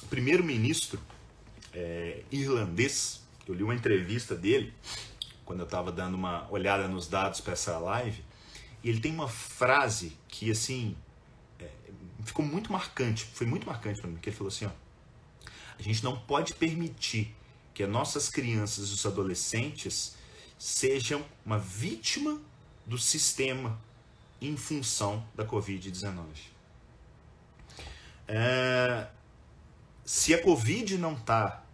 [0.03, 1.01] o primeiro-ministro
[1.73, 4.73] é, irlandês, eu li uma entrevista dele,
[5.45, 8.25] quando eu estava dando uma olhada nos dados para essa live,
[8.83, 10.97] e ele tem uma frase que, assim,
[12.25, 14.71] ficou muito marcante, foi muito marcante para mim, que ele falou assim, ó,
[15.79, 17.35] a gente não pode permitir
[17.73, 20.17] que as nossas crianças e os adolescentes
[20.59, 22.41] sejam uma vítima
[22.87, 23.81] do sistema
[24.41, 26.25] em função da Covid-19.
[28.27, 29.09] É,
[30.05, 31.65] se a Covid não está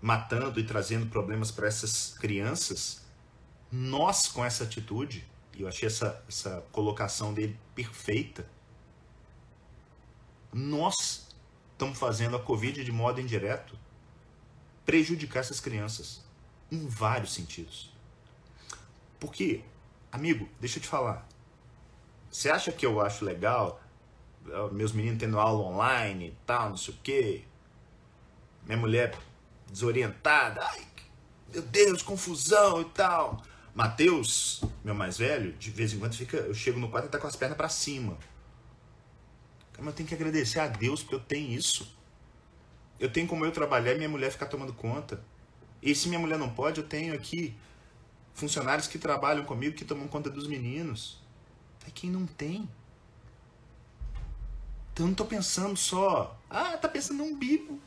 [0.00, 3.04] matando e trazendo problemas para essas crianças,
[3.70, 8.46] nós com essa atitude, e eu achei essa, essa colocação dele perfeita.
[10.52, 11.28] Nós
[11.72, 13.78] estamos fazendo a Covid de modo indireto
[14.84, 16.24] prejudicar essas crianças
[16.70, 17.92] em vários sentidos.
[19.18, 19.62] Porque,
[20.10, 21.26] amigo, deixa eu te falar.
[22.30, 23.80] Você acha que eu acho legal
[24.72, 27.44] meus meninos tendo aula online e tal, não sei o quê?
[28.64, 29.16] Minha mulher
[29.70, 30.86] desorientada, ai,
[31.52, 33.42] meu Deus, confusão e tal.
[33.74, 37.18] Mateus, meu mais velho, de vez em quando fica, eu chego no quarto e tá
[37.18, 38.18] com as pernas para cima.
[39.80, 41.96] Mas eu tenho que agradecer a Deus porque eu tenho isso.
[42.98, 45.24] Eu tenho como eu trabalhar e minha mulher ficar tomando conta.
[45.82, 47.56] E se minha mulher não pode, eu tenho aqui
[48.34, 51.22] funcionários que trabalham comigo que tomam conta dos meninos.
[51.86, 52.68] É quem não tem.
[54.92, 56.38] Então eu não tô pensando só.
[56.50, 57.80] Ah, tá pensando num bico.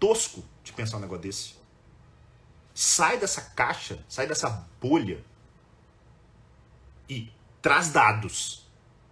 [0.00, 1.54] Tosco de pensar um negócio desse.
[2.74, 5.22] Sai dessa caixa, sai dessa bolha
[7.66, 8.64] traz dados.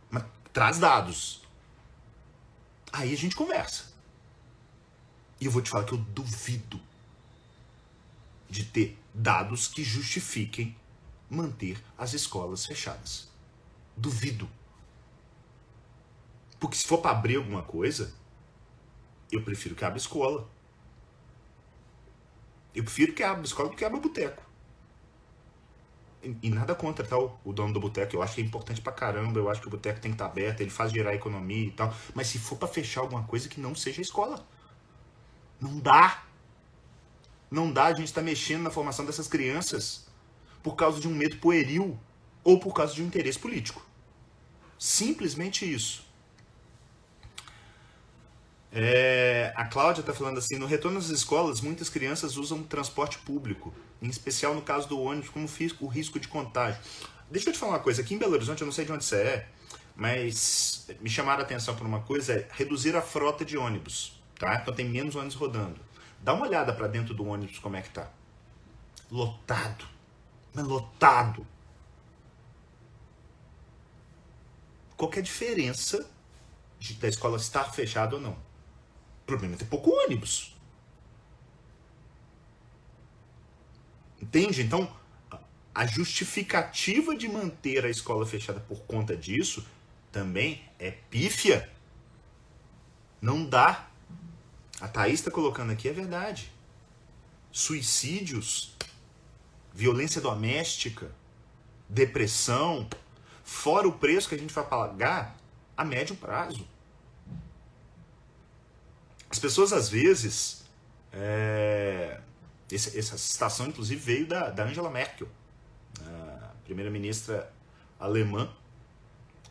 [0.08, 1.42] Mas traz dados.
[2.92, 3.92] Aí a gente conversa.
[5.40, 6.80] E eu vou te falar que eu duvido
[8.48, 10.76] de ter dados que justifiquem
[11.28, 13.28] manter as escolas fechadas.
[13.96, 14.48] Duvido.
[16.60, 18.14] Porque se for para abrir alguma coisa,
[19.32, 20.48] eu prefiro que abra escola.
[22.72, 24.48] Eu prefiro que abra escola do que abra boteco.
[26.42, 28.16] E, nada contra tá, o, dono do boteco.
[28.16, 29.38] Eu acho que é importante pra caramba.
[29.38, 31.70] Eu acho que o boteco tem que estar tá aberto, ele faz gerar economia e
[31.70, 31.94] tal.
[32.14, 34.46] Mas se for para fechar alguma coisa que não seja escola.
[35.60, 36.24] Não dá.
[37.50, 40.06] Não dá, a gente está mexendo na formação dessas crianças
[40.62, 41.98] por causa de um medo pueril
[42.42, 43.84] ou por causa de um interesse político.
[44.78, 46.04] Simplesmente isso.
[48.76, 53.72] É, a Cláudia está falando assim: no retorno às escolas, muitas crianças usam transporte público,
[54.02, 55.46] em especial no caso do ônibus, como
[55.80, 56.82] o risco de contágio.
[57.30, 59.04] Deixa eu te falar uma coisa: aqui em Belo Horizonte, eu não sei de onde
[59.04, 59.48] você é,
[59.94, 64.20] mas me chamaram a atenção por uma coisa: é reduzir a frota de ônibus.
[64.36, 64.56] Tá?
[64.56, 65.80] Então tem menos ônibus rodando.
[66.20, 68.10] Dá uma olhada para dentro do ônibus como é que tá.
[69.08, 69.84] Lotado.
[70.52, 71.46] Mas lotado.
[74.96, 76.10] Qual é a diferença
[76.80, 78.53] de, da escola estar fechada ou não?
[79.24, 80.54] O problema é ter pouco ônibus.
[84.20, 84.62] Entende?
[84.62, 84.94] Então,
[85.74, 89.66] a justificativa de manter a escola fechada por conta disso
[90.12, 91.70] também é pífia.
[93.20, 93.88] Não dá
[94.80, 96.50] a Thaís está colocando aqui é verdade.
[97.50, 98.74] Suicídios,
[99.72, 101.10] violência doméstica,
[101.88, 102.88] depressão,
[103.44, 105.36] fora o preço que a gente vai pagar
[105.76, 106.66] a médio prazo.
[109.34, 110.64] As pessoas às vezes.
[111.12, 112.20] É,
[112.70, 115.28] essa citação, inclusive, veio da, da Angela Merkel,
[116.62, 117.52] primeira-ministra
[117.98, 118.48] alemã,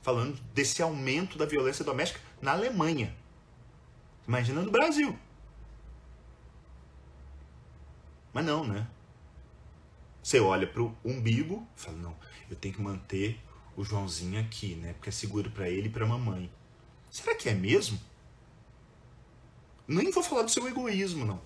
[0.01, 3.13] falando desse aumento da violência doméstica na Alemanha.
[4.25, 5.19] Imagina no Brasil.
[8.31, 8.87] Mas não, né?
[10.23, 12.15] Você olha pro umbigo fala, não,
[12.49, 13.37] eu tenho que manter
[13.75, 14.93] o Joãozinho aqui, né?
[14.93, 16.49] Porque é seguro para ele e pra mamãe.
[17.09, 17.99] Será que é mesmo?
[19.87, 21.41] Nem vou falar do seu egoísmo, não.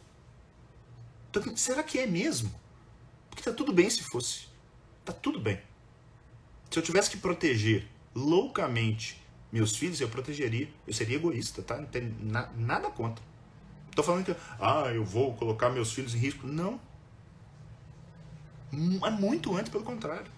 [1.56, 2.54] Será que é mesmo?
[3.30, 4.48] Porque tá tudo bem se fosse.
[5.04, 5.60] Tá tudo bem.
[6.70, 9.22] Se eu tivesse que proteger loucamente
[9.52, 10.70] meus filhos, eu protegeria.
[10.86, 11.78] Eu seria egoísta, tá?
[11.78, 13.24] Não tem na, nada contra.
[13.96, 16.46] Tô falando que, ah, eu vou colocar meus filhos em risco.
[16.46, 16.80] Não.
[19.06, 20.30] É muito antes, pelo contrário.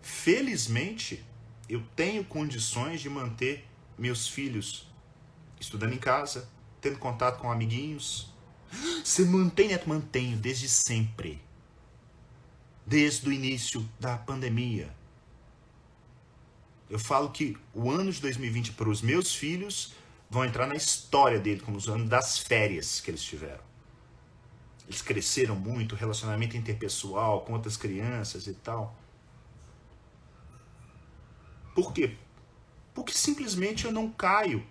[0.00, 1.24] Felizmente,
[1.68, 3.66] eu tenho condições de manter
[3.98, 4.89] meus filhos
[5.60, 6.48] estudando em casa,
[6.80, 8.32] tendo contato com amiguinhos.
[9.04, 9.88] Você mantém, Neto?
[9.88, 11.40] Mantenho, desde sempre.
[12.86, 14.92] Desde o início da pandemia.
[16.88, 19.92] Eu falo que o ano de 2020 para os meus filhos
[20.28, 23.62] vão entrar na história dele como os anos das férias que eles tiveram.
[24.86, 28.96] Eles cresceram muito, relacionamento interpessoal com outras crianças e tal.
[31.74, 32.16] Por quê?
[32.92, 34.66] Porque simplesmente eu não caio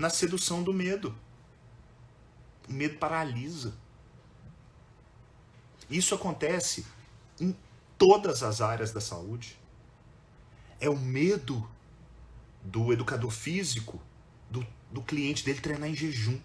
[0.00, 1.14] na sedução do medo.
[2.66, 3.74] O medo paralisa.
[5.90, 6.86] Isso acontece
[7.38, 7.54] em
[7.98, 9.60] todas as áreas da saúde
[10.80, 11.68] é o medo
[12.62, 14.00] do educador físico,
[14.48, 16.40] do, do cliente dele treinar em jejum.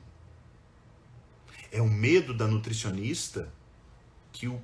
[1.72, 3.50] É o medo da nutricionista
[4.34, 4.62] que o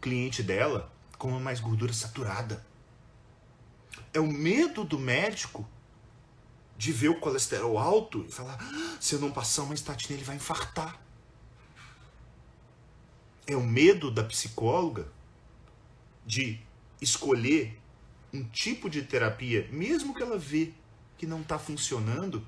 [0.00, 2.64] cliente dela coma mais gordura saturada.
[4.12, 5.68] É o medo do médico
[6.76, 10.24] de ver o colesterol alto e falar: ah, se eu não passar uma estatina, ele
[10.24, 11.00] vai infartar.
[13.46, 15.06] É o medo da psicóloga
[16.24, 16.58] de
[17.00, 17.78] escolher
[18.32, 20.72] um tipo de terapia, mesmo que ela vê
[21.16, 22.46] que não está funcionando,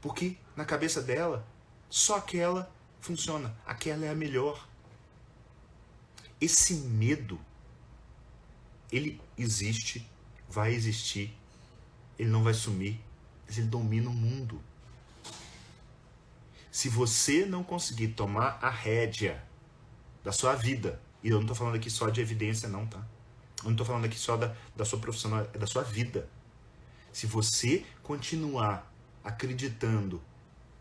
[0.00, 1.46] porque na cabeça dela
[1.88, 2.70] só aquela
[3.00, 4.68] funciona, aquela é a melhor.
[6.40, 7.40] Esse medo,
[8.90, 10.06] ele existe,
[10.48, 11.34] vai existir,
[12.18, 13.00] ele não vai sumir,
[13.50, 14.62] mas ele domina o mundo.
[16.70, 19.42] Se você não conseguir tomar a rédea
[20.22, 23.04] da sua vida, e eu não estou falando aqui só de evidência, não, tá?
[23.58, 26.28] Eu não estou falando aqui só da, da sua profissional, é da sua vida.
[27.12, 28.88] Se você continuar
[29.24, 30.22] acreditando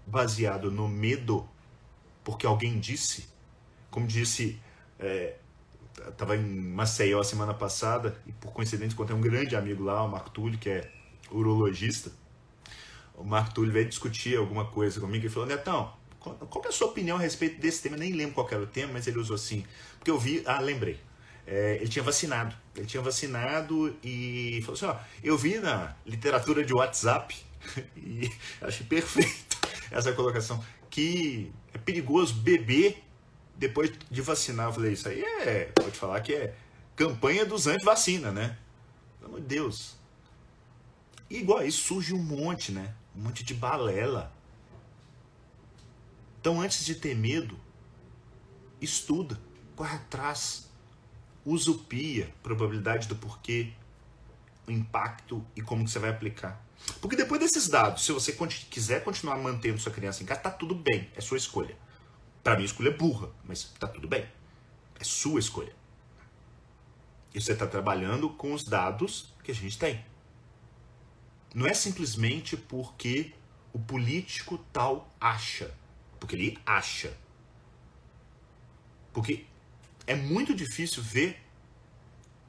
[0.05, 1.49] baseado no medo,
[2.23, 3.27] porque alguém disse,
[3.89, 4.61] como disse,
[4.99, 5.37] é,
[6.07, 10.07] estava em Maceió a semana passada, e por coincidência encontrei um grande amigo lá, o
[10.07, 10.91] Marco Túlio, que é
[11.31, 12.11] urologista.
[13.19, 16.87] O Marco Túlio veio discutir alguma coisa comigo e falou: Netão, qual é a sua
[16.87, 17.97] opinião a respeito desse tema?
[17.97, 19.65] Eu nem lembro qual era o tema, mas ele usou assim.
[19.97, 20.97] Porque eu vi, ah, lembrei.
[21.45, 22.55] É, ele tinha vacinado.
[22.73, 27.35] Ele tinha vacinado e falou assim: ó, eu vi na literatura de WhatsApp,
[27.97, 29.57] e achei perfeito
[29.91, 33.03] essa colocação, que é perigoso beber
[33.57, 34.67] depois de vacinar.
[34.67, 36.55] Eu falei: isso aí é, pode falar que é
[36.95, 38.57] campanha dos anti-vacina, né?
[39.19, 39.97] Pelo amor de Deus.
[41.29, 42.95] E igual isso surge um monte, né?
[43.19, 44.33] Um monte de balela.
[46.39, 47.59] Então, antes de ter medo,
[48.81, 49.37] estuda,
[49.75, 50.69] corre atrás
[51.45, 53.73] usupia probabilidade do porquê,
[54.67, 56.63] o impacto e como que você vai aplicar.
[57.01, 58.31] Porque depois desses dados, se você
[58.69, 61.75] quiser continuar mantendo sua criança em casa, tá tudo bem, é sua escolha.
[62.43, 64.25] Para mim, a escolha é burra, mas tá tudo bem.
[64.99, 65.75] É sua escolha.
[67.33, 70.03] E você está trabalhando com os dados que a gente tem.
[71.53, 73.33] Não é simplesmente porque
[73.73, 75.73] o político tal acha.
[76.19, 77.15] Porque ele acha.
[79.13, 79.45] Porque
[80.05, 81.41] é muito difícil ver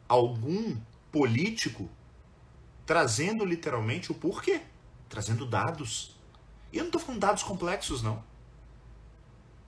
[0.08, 0.78] algum
[1.10, 1.88] político
[2.84, 4.62] trazendo literalmente o porquê,
[5.08, 6.16] trazendo dados.
[6.72, 8.22] E eu não estou falando dados complexos, não.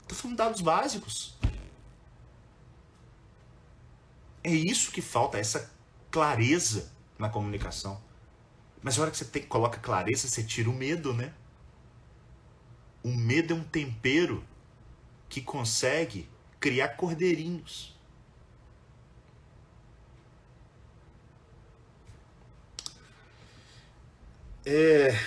[0.03, 1.37] Estou falando dados básicos.
[4.45, 5.73] É isso que falta, essa
[6.11, 8.03] clareza na comunicação.
[8.83, 11.33] Mas a hora que você tem, coloca clareza, você tira o medo, né?
[13.03, 14.45] O medo é um tempero
[15.29, 16.29] que consegue
[16.61, 17.97] criar cordeirinhos.
[24.65, 25.19] É,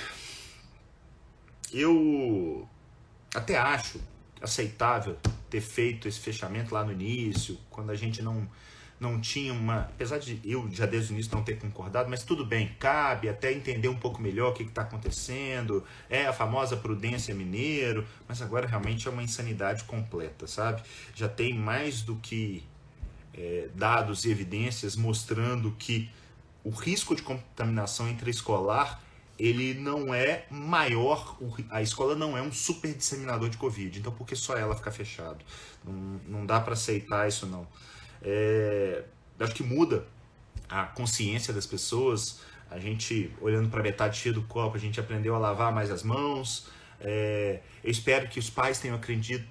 [1.73, 2.67] eu
[3.33, 3.99] até acho
[4.41, 5.17] aceitável
[5.49, 8.49] ter feito esse fechamento lá no início, quando a gente não
[8.99, 12.45] não tinha uma, apesar de eu já desde o início não ter concordado, mas tudo
[12.45, 17.35] bem, cabe até entender um pouco melhor o que está acontecendo, é a famosa prudência
[17.35, 20.81] mineiro, mas agora realmente é uma insanidade completa, sabe?
[21.13, 22.63] Já tem mais do que
[23.33, 26.09] é, dados e evidências mostrando que
[26.63, 29.01] o risco de contaminação intraescolar
[29.37, 31.37] ele não é maior,
[31.69, 34.91] a escola não é um super disseminador de Covid, então por que só ela ficar
[34.91, 35.43] fechado?
[35.83, 35.93] Não,
[36.25, 37.67] não dá para aceitar isso não.
[38.27, 39.03] É,
[39.39, 40.07] acho que muda
[40.67, 42.41] a consciência das pessoas.
[42.71, 46.01] A gente, olhando para metade cheia do copo, a gente aprendeu a lavar mais as
[46.01, 46.67] mãos.
[46.99, 49.45] É, eu espero que os pais tenham aprendido,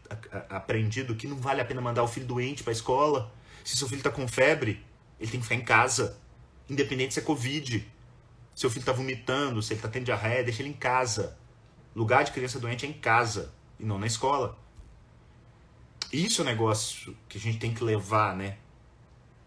[0.51, 3.33] aprendido que não vale a pena mandar o filho doente para a escola.
[3.63, 4.85] Se seu filho está com febre,
[5.21, 6.19] ele tem que ficar em casa,
[6.69, 7.87] independente se é Covid.
[8.55, 11.37] Seu filho está vomitando, se ele está tendo diarreia, deixa ele em casa.
[11.95, 14.59] Lugar de criança doente é em casa e não na escola.
[16.13, 18.59] Isso é um negócio que a gente tem que levar, né?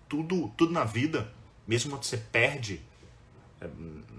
[0.08, 1.32] Tudo, tudo na vida,
[1.68, 2.82] mesmo quando você perde,
[3.60, 3.68] é,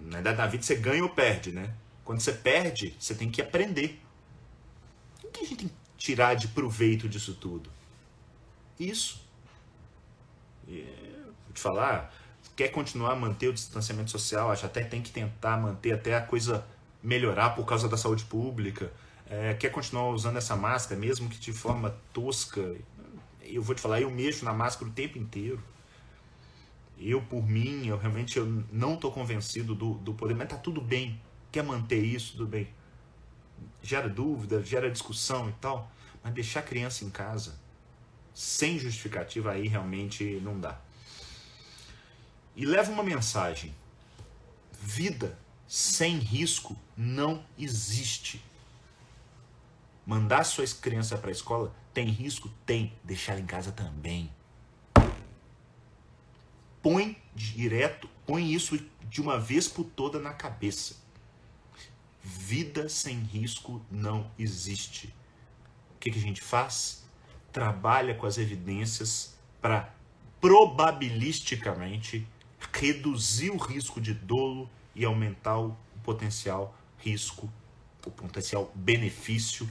[0.03, 1.75] na verdade na vida você ganha ou perde, né?
[2.05, 4.01] Quando você perde, você tem que aprender.
[5.23, 7.71] O que a gente tem que tirar de proveito disso tudo?
[8.79, 9.23] Isso.
[10.67, 10.85] E,
[11.45, 12.15] vou te falar,
[12.57, 16.21] quer continuar a manter o distanciamento social, acho até tem que tentar manter até a
[16.21, 16.67] coisa
[17.03, 18.91] melhorar por causa da saúde pública
[19.31, 22.77] é, quer continuar usando essa máscara, mesmo que de forma tosca,
[23.43, 25.63] eu vou te falar, eu mexo na máscara o tempo inteiro.
[27.01, 30.81] Eu, por mim, eu realmente eu não estou convencido do, do poder, mas tá tudo
[30.81, 31.21] bem.
[31.53, 32.69] Quer manter isso, tudo bem.
[33.83, 35.91] Gera dúvida, gera discussão e tal,
[36.23, 37.59] mas deixar a criança em casa
[38.39, 40.81] sem justificativa aí realmente não dá.
[42.55, 43.75] E leva uma mensagem:
[44.81, 45.37] vida
[45.67, 48.41] sem risco não existe.
[50.07, 52.49] Mandar sua criança para a escola tem risco?
[52.65, 52.93] Tem.
[53.03, 54.33] Deixar em casa também.
[56.91, 58.79] Põe direto, põe isso
[59.11, 60.97] de uma vez por toda na cabeça.
[62.23, 65.15] Vida sem risco não existe.
[65.95, 67.07] O que, que a gente faz?
[67.53, 69.93] trabalha com as evidências para
[70.41, 72.25] probabilisticamente
[72.73, 77.53] reduzir o risco de dolo e aumentar o potencial risco,
[78.07, 79.69] o potencial benefício,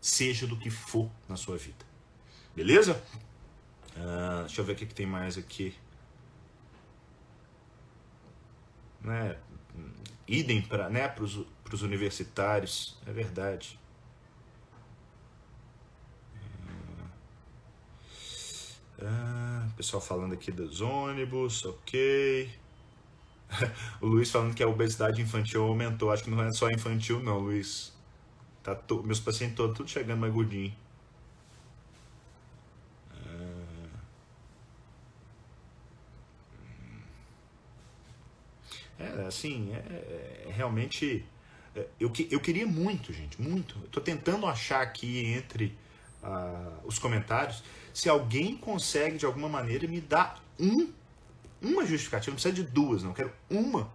[0.00, 1.84] seja do que for na sua vida.
[2.54, 3.02] Beleza?
[3.94, 5.74] Uh, deixa eu ver o que, que tem mais aqui.
[9.00, 9.36] Né?
[10.26, 13.78] Idem para né, os universitários, é verdade.
[19.00, 22.50] Ah, pessoal falando aqui dos ônibus, ok.
[24.00, 26.10] o Luiz falando que a obesidade infantil aumentou.
[26.10, 27.94] Acho que não é só infantil, não, Luiz.
[28.62, 29.02] Tá to...
[29.02, 30.74] Meus pacientes todos tudo chegando mais gordinho.
[38.98, 41.24] É, assim, é, é realmente.
[41.74, 43.76] É, eu, eu queria muito, gente, muito.
[43.82, 45.76] Eu tô tentando achar aqui entre
[46.22, 47.62] uh, os comentários
[47.96, 50.92] se alguém consegue de alguma maneira me dar um,
[51.62, 53.90] uma justificativa, não precisa de duas, não, quero uma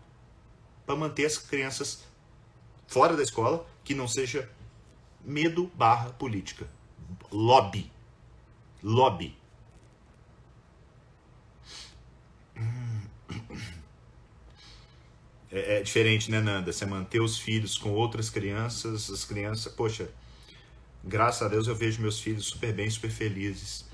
[0.87, 2.03] para manter as crianças
[2.87, 4.49] fora da escola que não seja
[5.23, 6.67] medo barra política.
[7.31, 7.91] Lobby.
[8.81, 9.37] Lobby.
[15.51, 16.71] É, é, diferente, né, Nanda?
[16.71, 20.09] Você manter os filhos com outras crianças, as crianças, poxa,
[21.03, 23.85] graças a Deus eu vejo meus filhos super bem, super felizes.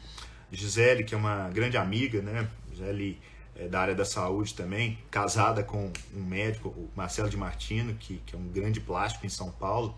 [0.52, 2.48] Gisele, que é uma grande amiga, né?
[2.72, 3.20] Gisele
[3.56, 8.22] é da área da saúde também, casada com um médico, o Marcelo de Martino, que,
[8.26, 9.98] que é um grande plástico em São Paulo,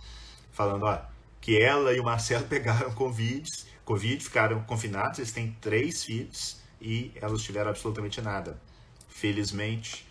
[0.52, 1.02] falando ó,
[1.42, 3.46] que ela e o Marcelo pegaram Covid,
[3.84, 8.62] Covid, ficaram confinados, eles têm três filhos e elas tiveram absolutamente nada.
[9.10, 10.08] Felizmente,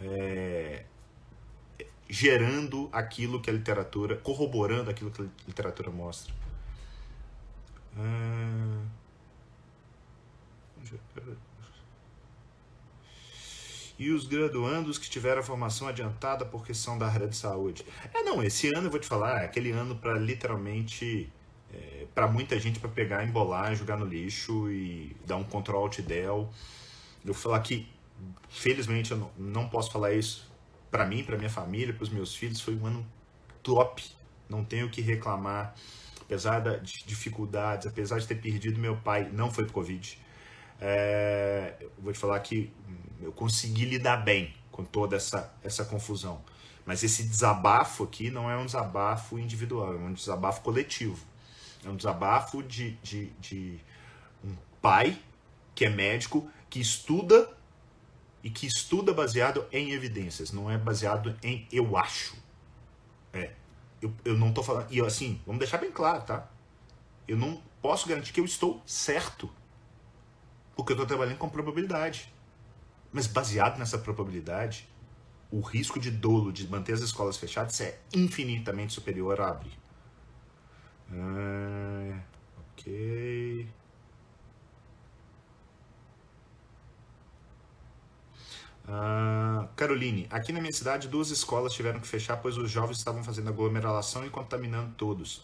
[0.00, 0.84] é,
[2.08, 6.34] gerando aquilo que a literatura, corroborando aquilo que a literatura mostra.
[7.96, 8.86] Hum...
[13.98, 17.84] E os graduandos que tiveram a formação adiantada porque são da área de saúde.
[18.12, 21.32] É, não, esse ano eu vou te falar, é aquele ano para literalmente,
[21.72, 26.00] é, para muita gente, para pegar, embolar, jogar no lixo e dar um control alt
[26.02, 26.50] del.
[27.24, 27.88] Eu vou falar que,
[28.48, 30.50] felizmente, eu não, não posso falar isso
[30.90, 33.06] para mim, para minha família, para os meus filhos, foi um ano
[33.62, 34.02] top.
[34.48, 35.74] Não tenho o que reclamar.
[36.20, 40.18] Apesar das dificuldades, apesar de ter perdido meu pai, não foi por Covid
[40.80, 42.72] é, vou te falar que
[43.20, 46.42] eu consegui lidar bem com toda essa, essa confusão.
[46.84, 51.24] Mas esse desabafo aqui não é um desabafo individual, é um desabafo coletivo.
[51.84, 53.80] É um desabafo de, de, de
[54.44, 55.18] um pai
[55.74, 57.48] que é médico, que estuda
[58.46, 62.36] e que estuda baseado em evidências, não é baseado em eu acho.
[63.32, 63.50] É,
[64.00, 64.86] eu, eu não estou falando.
[64.88, 66.48] E assim, vamos deixar bem claro, tá?
[67.26, 69.50] Eu não posso garantir que eu estou certo
[70.76, 72.32] porque eu estou trabalhando com probabilidade.
[73.12, 74.88] Mas baseado nessa probabilidade,
[75.50, 79.76] o risco de dolo de manter as escolas fechadas é infinitamente superior a abrir.
[81.10, 82.20] Ah,
[82.70, 83.68] ok.
[88.88, 93.24] Ah, Caroline, aqui na minha cidade duas escolas tiveram que fechar pois os jovens estavam
[93.24, 95.42] fazendo aglomeração e contaminando todos.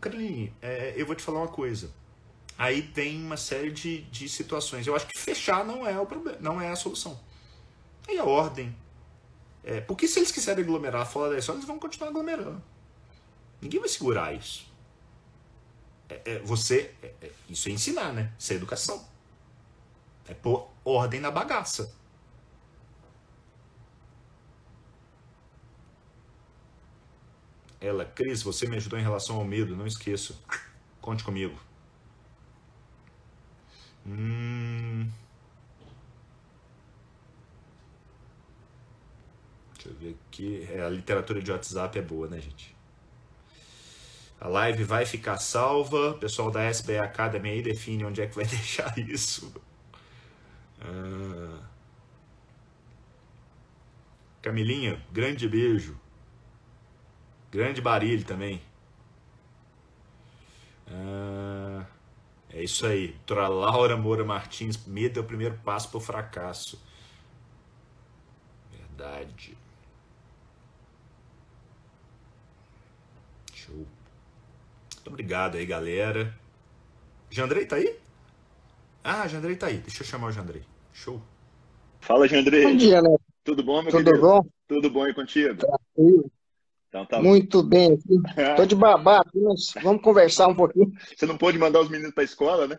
[0.00, 1.90] Caroline, é, eu vou te falar uma coisa
[2.58, 4.86] aí tem uma série de, de situações.
[4.86, 7.18] Eu acho que fechar não é o problema, não é a solução.
[8.08, 8.74] Aí a ordem.
[9.62, 12.62] É, porque se eles quiserem aglomerar fora da escola, eles vão continuar aglomerando.
[13.60, 14.72] Ninguém vai segurar isso.
[16.08, 18.32] É, é, você, é, é, isso é ensinar, né?
[18.38, 19.04] Isso é educação.
[20.28, 21.92] É pôr ordem na bagaça.
[27.86, 30.42] Ela, Cris, você me ajudou em relação ao medo, não esqueço.
[31.00, 31.56] Conte comigo.
[34.04, 35.08] Hum...
[39.74, 40.68] Deixa eu ver aqui.
[40.68, 42.74] É, a literatura de WhatsApp é boa, né, gente?
[44.40, 46.10] A live vai ficar salva.
[46.10, 49.54] O pessoal da SBA Academy aí define onde é que vai deixar isso.
[50.80, 51.62] Ah...
[54.42, 55.96] Camilinha, grande beijo.
[57.56, 58.60] Grande barilho também.
[60.88, 61.86] Ah...
[62.50, 63.08] É isso aí.
[63.08, 66.80] Doutora Laura Moura Martins, medo é o primeiro passo para o fracasso.
[68.70, 69.56] Verdade.
[73.52, 73.74] Show.
[73.76, 76.34] Muito obrigado aí, galera.
[77.30, 77.98] Jandrei tá aí?
[79.04, 79.78] Ah, Jandrei tá aí.
[79.78, 80.62] Deixa eu chamar o Jandrei.
[80.92, 81.20] Show.
[82.00, 82.64] Fala, Jandrei.
[82.64, 83.16] Bom dia, né?
[83.44, 84.20] Tudo bom, meu Tudo querido?
[84.20, 84.46] bom?
[84.68, 85.56] Tudo bom e contigo?
[85.56, 86.30] Tranquilo.
[86.96, 87.22] Então, tá...
[87.22, 87.98] Muito bem.
[88.50, 90.90] Estou de babá, mas vamos conversar um pouquinho.
[91.14, 92.78] Você não pôde mandar os meninos para a escola, né?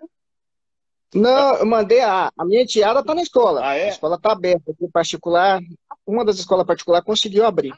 [1.14, 3.62] Não, eu mandei a, a minha enteada está na escola.
[3.64, 3.86] Ah, é?
[3.86, 5.62] A escola está aberta aqui, particular.
[6.06, 7.74] Uma das escolas particulares conseguiu abrir.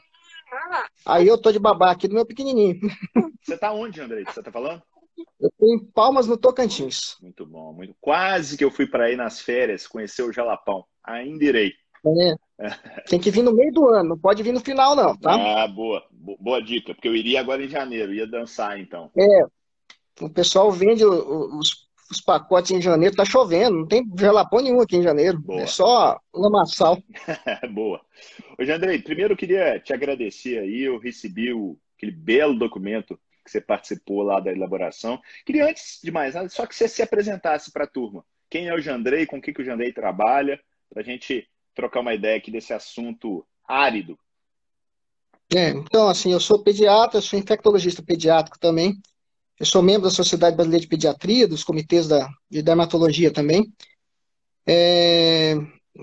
[1.04, 2.80] Aí eu tô de babá aqui do meu pequenininho.
[3.42, 4.24] Você está onde, Andrei?
[4.24, 4.82] Você está falando?
[5.38, 7.16] Eu tô em Palmas, no Tocantins.
[7.20, 7.94] Muito bom, muito.
[8.00, 10.84] Quase que eu fui para aí nas férias conhecer o Jalapão.
[11.04, 11.72] Ainda irei.
[12.06, 12.70] É.
[13.08, 15.62] Tem que vir no meio do ano, não pode vir no final, não, tá?
[15.62, 16.02] Ah, boa.
[16.12, 19.10] Boa dica, porque eu iria agora em janeiro, ia dançar então.
[19.16, 19.44] É.
[20.20, 24.96] O pessoal vende os, os pacotes em janeiro, tá chovendo, não tem jalapão nenhum aqui
[24.96, 25.38] em janeiro.
[25.38, 25.62] Boa.
[25.62, 26.98] É só lamaçal.
[27.72, 28.00] boa.
[28.58, 33.50] Ô, Jandrei, primeiro eu queria te agradecer aí, eu recebi o, aquele belo documento que
[33.50, 35.20] você participou lá da elaboração.
[35.46, 38.24] Queria, antes de mais nada, só que você se apresentasse para a turma.
[38.50, 41.48] Quem é o Jandrei, com o que, que o Jandrei trabalha, para a gente
[41.80, 44.18] trocar uma ideia aqui desse assunto árido.
[45.54, 49.00] É, então, assim, eu sou pediatra, sou infectologista pediátrico também.
[49.58, 53.72] Eu sou membro da Sociedade Brasileira de Pediatria, dos comitês da, de dermatologia também.
[54.66, 55.54] É,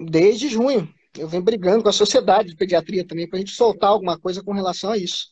[0.10, 3.92] desde junho, eu venho brigando com a Sociedade de Pediatria também, para a gente soltar
[3.92, 5.30] alguma coisa com relação a isso.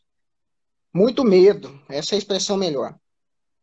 [0.94, 2.96] Muito medo, essa é a expressão melhor.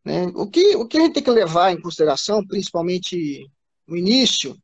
[0.04, 0.26] Né?
[0.34, 3.48] O, que, o que a gente tem que levar em consideração, principalmente
[3.86, 4.56] no início,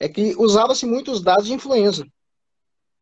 [0.00, 2.06] é que usava-se muito os dados de influenza.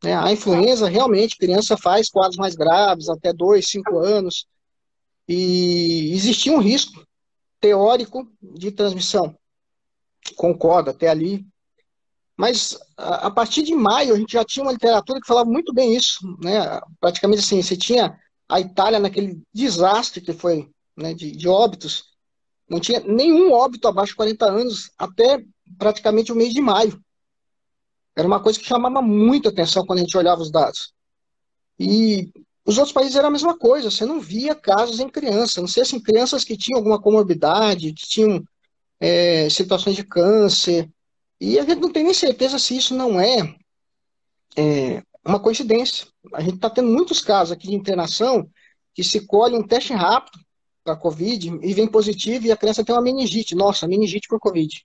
[0.02, 0.14] Né?
[0.14, 4.46] A influenza, realmente, criança faz quadros mais graves, até 2, 5 anos,
[5.28, 7.06] e existia um risco
[7.60, 9.36] teórico de transmissão.
[10.36, 11.46] Concordo, até ali.
[12.36, 15.72] Mas a, a partir de maio, a gente já tinha uma literatura que falava muito
[15.72, 16.20] bem isso.
[16.42, 16.80] Né?
[17.00, 18.18] Praticamente assim, você tinha
[18.48, 22.04] a Itália naquele desastre que foi né, de, de óbitos,
[22.68, 25.44] não tinha nenhum óbito abaixo de 40 anos até
[25.76, 27.02] praticamente o mês de maio.
[28.16, 30.92] Era uma coisa que chamava muita atenção quando a gente olhava os dados.
[31.78, 32.32] E
[32.64, 35.82] os outros países era a mesma coisa, você não via casos em crianças, não sei
[35.82, 38.42] assim, crianças que tinham alguma comorbidade, que tinham
[39.00, 40.90] é, situações de câncer,
[41.40, 43.54] e a gente não tem nem certeza se isso não é,
[44.56, 46.06] é uma coincidência.
[46.34, 48.50] A gente está tendo muitos casos aqui de internação
[48.94, 50.38] que se colhe um teste rápido
[50.82, 53.54] para Covid e vem positivo e a criança tem uma meningite.
[53.54, 54.84] Nossa, meningite por Covid.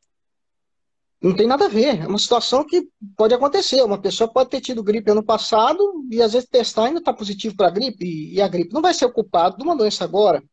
[1.24, 2.02] Não tem nada a ver.
[2.02, 3.82] É uma situação que pode acontecer.
[3.82, 7.56] Uma pessoa pode ter tido gripe ano passado e às vezes testar ainda está positivo
[7.56, 10.44] para a gripe e a gripe não vai ser o culpado de uma doença agora.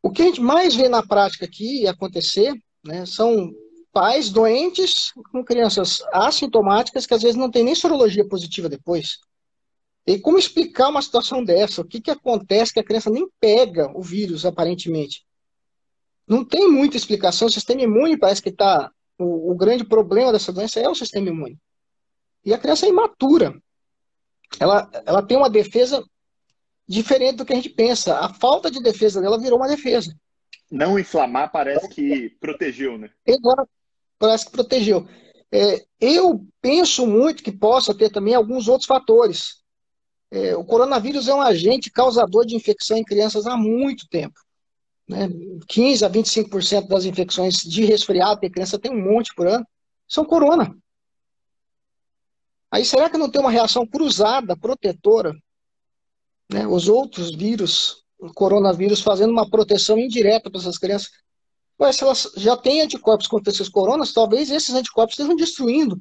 [0.00, 2.54] O que a gente mais vê na prática aqui acontecer
[2.84, 3.52] né, são
[3.92, 9.18] pais doentes com crianças assintomáticas que às vezes não tem nem sorologia positiva depois.
[10.06, 11.80] E como explicar uma situação dessa?
[11.80, 15.24] O que, que acontece que a criança nem pega o vírus, aparentemente?
[16.28, 17.48] Não tem muita explicação.
[17.48, 21.28] O sistema imune parece que está o, o, grande problema dessa doença é o sistema
[21.28, 21.58] imune.
[22.44, 23.54] E a criança é imatura.
[24.60, 26.04] Ela, ela tem uma defesa
[26.86, 28.18] diferente do que a gente pensa.
[28.18, 30.14] A falta de defesa dela virou uma defesa.
[30.70, 33.10] Não inflamar parece que protegeu, né?
[33.24, 33.68] Exato.
[34.18, 35.06] Parece que protegeu.
[35.52, 39.62] É, eu penso muito que possa ter também alguns outros fatores.
[40.30, 44.45] É, o coronavírus é um agente causador de infecção em crianças há muito tempo
[45.08, 45.28] né,
[45.68, 49.66] 15 a 25% das infecções de resfriado, a criança tem um monte por ano,
[50.08, 50.76] são corona.
[52.70, 55.34] Aí será que não tem uma reação cruzada, protetora?
[56.52, 61.10] Né, os outros vírus, o coronavírus, fazendo uma proteção indireta para essas crianças.
[61.78, 66.00] Mas se elas já têm anticorpos contra esses coronas, talvez esses anticorpos estejam destruindo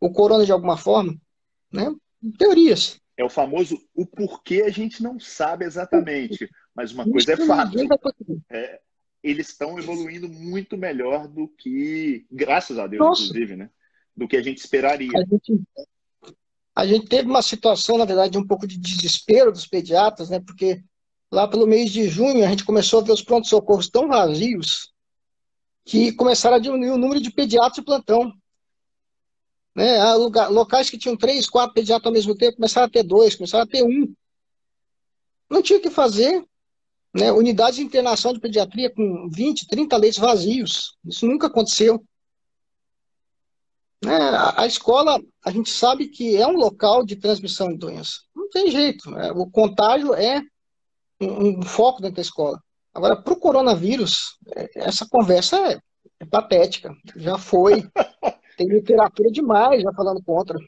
[0.00, 1.16] o corona de alguma forma.
[1.72, 1.94] Né?
[2.38, 3.00] Teorias.
[3.16, 6.48] É o famoso o porquê a gente não sabe exatamente.
[6.78, 7.76] Mas uma coisa é fato.
[8.48, 8.80] É,
[9.20, 13.22] eles estão evoluindo muito melhor do que, graças a Deus, Nossa.
[13.24, 13.68] inclusive, né?
[14.16, 15.10] Do que a gente esperaria.
[15.12, 15.60] A gente,
[16.76, 20.38] a gente teve uma situação, na verdade, de um pouco de desespero dos pediatras, né?
[20.38, 20.80] Porque
[21.32, 24.92] lá pelo mês de junho a gente começou a ver os prontos-socorros tão vazios
[25.84, 28.32] que começaram a diminuir o número de pediatras de plantão.
[29.74, 30.00] Né?
[30.14, 33.66] locais que tinham três, quatro pediatras ao mesmo tempo começaram a ter dois, começaram a
[33.66, 34.14] ter um.
[35.50, 36.46] Não tinha o que fazer.
[37.14, 40.96] Né, unidades de internação de pediatria com 20, 30 leitos vazios.
[41.04, 42.04] Isso nunca aconteceu.
[44.04, 48.20] Né, a, a, escola, a gente sabe que é um local de transmissão de doença.
[48.34, 49.10] Não tem jeito.
[49.10, 50.42] Né, o contágio é
[51.20, 52.62] um, um, foco dentro da escola.
[52.94, 55.80] Agora, para o coronavírus, é, essa conversa é,
[56.20, 56.94] é patética.
[57.16, 57.88] Já foi.
[58.56, 60.58] tem literatura demais já falando contra.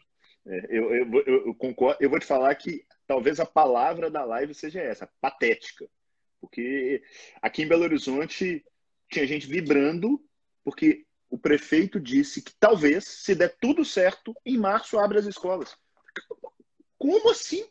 [0.47, 1.99] É, eu, eu, eu, eu, concordo.
[2.01, 5.87] Eu vou te falar que talvez a palavra da live seja essa, patética.
[6.41, 7.03] Porque
[7.43, 8.65] aqui em Belo Horizonte
[9.11, 10.23] tinha gente vibrando,
[10.65, 15.77] porque o prefeito disse que talvez, se der tudo certo, em março abre as escolas.
[16.99, 17.65] Como assim?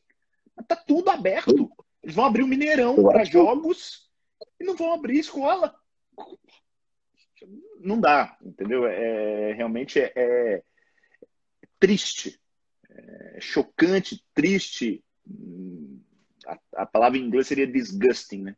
[0.60, 1.70] Está tudo aberto.
[2.02, 4.10] Eles vão abrir o um Mineirão para jogos
[4.60, 5.76] e não vão abrir escola.
[7.80, 8.86] Não dá, entendeu?
[8.86, 10.64] É, realmente é, é
[11.80, 12.40] triste,
[12.90, 15.04] é chocante, triste.
[16.50, 18.56] A, a, palavra em inglês seria disgusting, né?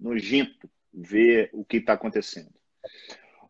[0.00, 2.52] Nojento ver o que está acontecendo.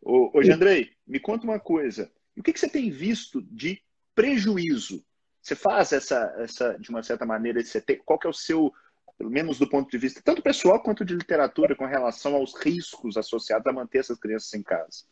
[0.03, 2.11] Ô Andrei, me conta uma coisa.
[2.37, 3.81] O que, que você tem visto de
[4.15, 5.05] prejuízo?
[5.41, 8.73] Você faz essa, essa de uma certa maneira, você tem, qual que é o seu,
[9.17, 13.17] pelo menos do ponto de vista tanto pessoal quanto de literatura, com relação aos riscos
[13.17, 15.05] associados a manter essas crianças em casa?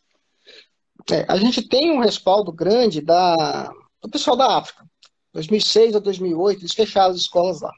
[1.11, 4.87] É, a gente tem um respaldo grande da, do pessoal da África.
[5.33, 7.73] 2006 a 2008, eles fecharam as escolas lá.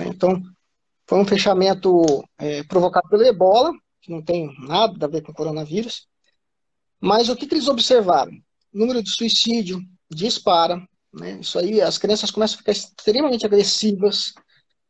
[0.00, 0.08] Né?
[0.08, 0.42] Então,
[1.06, 2.02] foi um fechamento
[2.38, 6.08] é, provocado pelo ebola, que não tem nada a ver com coronavírus.
[6.98, 8.32] Mas o que, que eles observaram?
[8.72, 9.80] O número de suicídio
[10.10, 10.82] dispara.
[11.12, 11.38] Né?
[11.40, 14.32] Isso aí, as crianças começam a ficar extremamente agressivas.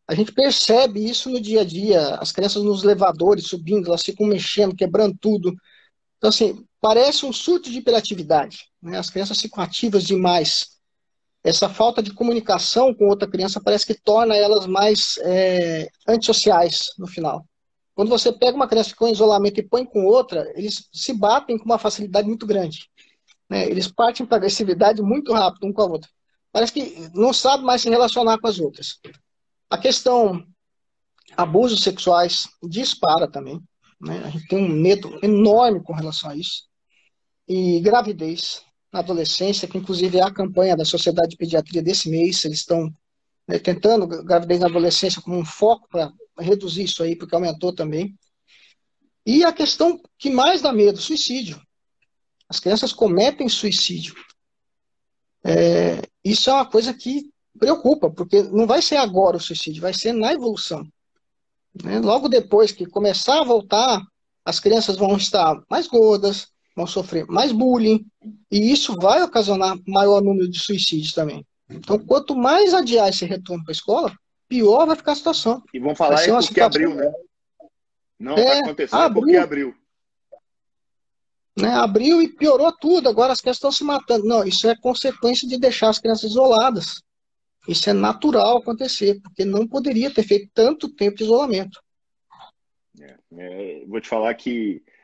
[0.07, 2.15] A gente percebe isso no dia a dia.
[2.17, 5.55] As crianças nos elevadores subindo, elas ficam mexendo, quebrando tudo.
[6.19, 8.69] Então, assim, parece um surto de hiperatividade.
[8.83, 8.99] Né?
[8.99, 10.70] As crianças ficam ativas demais.
[11.43, 17.07] Essa falta de comunicação com outra criança parece que torna elas mais é, antissociais no
[17.07, 17.47] final.
[17.95, 21.13] Quando você pega uma criança que ficou em isolamento e põe com outra, eles se
[21.13, 22.89] batem com uma facilidade muito grande.
[23.49, 23.69] Né?
[23.69, 26.11] Eles partem para agressividade muito rápido um com a outra.
[26.53, 28.99] Parece que não sabe mais se relacionar com as outras.
[29.69, 30.47] A questão
[31.37, 33.61] abusos sexuais dispara também.
[34.01, 34.23] Né?
[34.25, 36.65] A gente tem um medo enorme com relação a isso.
[37.49, 38.63] E gravidez
[38.93, 42.93] na adolescência, que inclusive é a campanha da Sociedade de Pediatria desse mês, eles estão
[43.47, 48.17] né, tentando gravidez na adolescência como um foco para reduzir isso aí, porque aumentou também.
[49.25, 51.61] E a questão que mais dá medo, suicídio.
[52.49, 54.15] As crianças cometem suicídio.
[55.45, 59.95] É, isso é uma coisa que preocupa, porque não vai ser agora o suicídio, vai
[59.95, 60.83] ser na evolução.
[61.85, 62.01] Né?
[62.01, 64.03] Logo depois que começar a voltar,
[64.45, 66.49] as crianças vão estar mais gordas,
[66.81, 68.07] vão sofrer mais bullying,
[68.51, 71.47] e isso vai ocasionar maior número de suicídios também.
[71.69, 74.13] Então, quanto mais adiar esse retorno para a escola,
[74.49, 75.63] pior vai ficar a situação.
[75.73, 77.13] E vão falar é porque abriu, né?
[78.19, 79.23] Não é, está acontecendo abriu.
[79.23, 79.75] porque abriu.
[81.57, 84.25] Né, abriu e piorou tudo, agora as crianças estão se matando.
[84.25, 87.03] Não, isso é consequência de deixar as crianças isoladas.
[87.69, 91.81] Isso é natural acontecer, porque não poderia ter feito tanto tempo de isolamento.
[93.01, 95.00] É, é, vou te falar que é,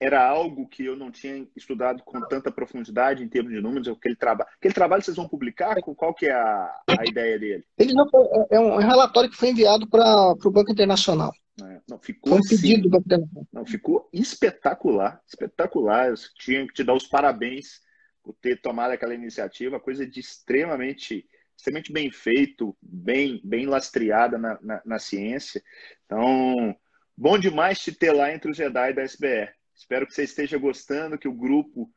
[0.00, 4.16] era algo que eu não tinha estudado com tanta profundidade em termos de números, aquele
[4.16, 4.50] trabalho.
[4.56, 5.76] Aquele trabalho vocês vão publicar?
[5.80, 7.64] Qual que é a, a ideia dele?
[7.78, 8.06] Ele não,
[8.50, 11.30] é um relatório que foi enviado para o Banco Internacional.
[11.62, 13.46] É, não, ficou, um pedido do Banco Internacional.
[13.52, 16.08] Não, ficou espetacular, espetacular.
[16.08, 17.80] Eu tinha que te dar os parabéns
[18.22, 21.24] por ter tomado aquela iniciativa, coisa de extremamente
[21.56, 25.62] extremamente bem feito, bem, bem lastreada na, na, na ciência.
[26.06, 26.74] Então,
[27.14, 29.52] bom demais te ter lá entre os Jedi da SBR.
[29.80, 31.90] Espero que você esteja gostando, que o grupo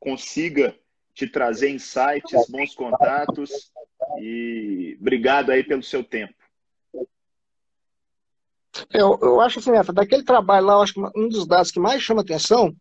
[0.00, 0.74] consiga
[1.14, 3.70] te trazer insights, bons contatos
[4.18, 6.34] e obrigado aí pelo seu tempo.
[8.90, 12.02] Eu, eu acho assim, daquele trabalho lá, eu acho que um dos dados que mais
[12.02, 12.74] chama atenção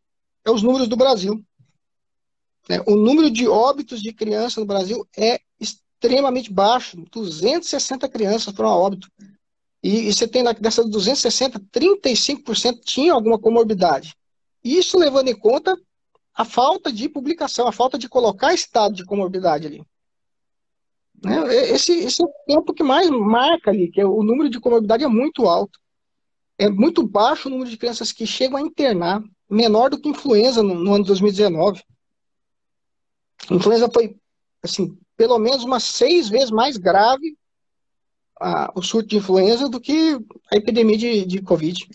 [0.46, 1.44] é os números do Brasil.
[2.70, 8.70] É, o número de óbitos de crianças no Brasil é extremamente baixo, 260 crianças foram
[8.70, 9.12] a óbito.
[9.84, 14.16] E, e você tem dessas 260, 35% tinham alguma comorbidade.
[14.64, 15.78] Isso levando em conta
[16.34, 19.84] a falta de publicação, a falta de colocar estado de comorbidade ali.
[21.24, 21.56] Né?
[21.72, 25.04] Esse, esse é o tempo que mais marca ali, que é o número de comorbidade
[25.04, 25.80] é muito alto.
[26.60, 30.62] É muito baixo o número de crianças que chegam a internar, menor do que influenza
[30.62, 31.84] no, no ano de 2019.
[33.50, 34.16] A influenza foi,
[34.64, 37.38] assim, pelo menos umas seis vezes mais grave
[38.40, 40.20] a, o surto de influenza do que
[40.52, 41.88] a epidemia de, de Covid.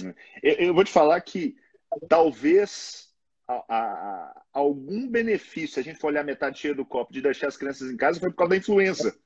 [0.43, 1.55] Eu, eu vou te falar que
[2.09, 3.09] talvez
[3.49, 7.49] a, a, algum benefício, se a gente for olhar metade cheia do copo, de deixar
[7.49, 9.17] as crianças em casa, foi por causa da influenza.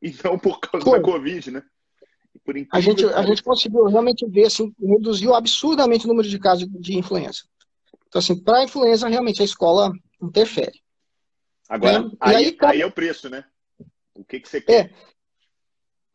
[0.00, 0.98] Então, por causa foi.
[0.98, 1.62] da Covid, né?
[2.70, 6.78] a, gente, a gente conseguiu realmente ver, assim, reduziu absurdamente o número de casos de,
[6.78, 7.42] de influenza.
[8.06, 9.92] Então, assim, para a influenza, realmente a escola
[10.22, 10.80] interfere.
[11.68, 12.10] Agora, né?
[12.20, 13.44] aí, aí, aí, é o preço, né?
[14.14, 14.86] O que, que você quer?
[14.86, 14.94] É,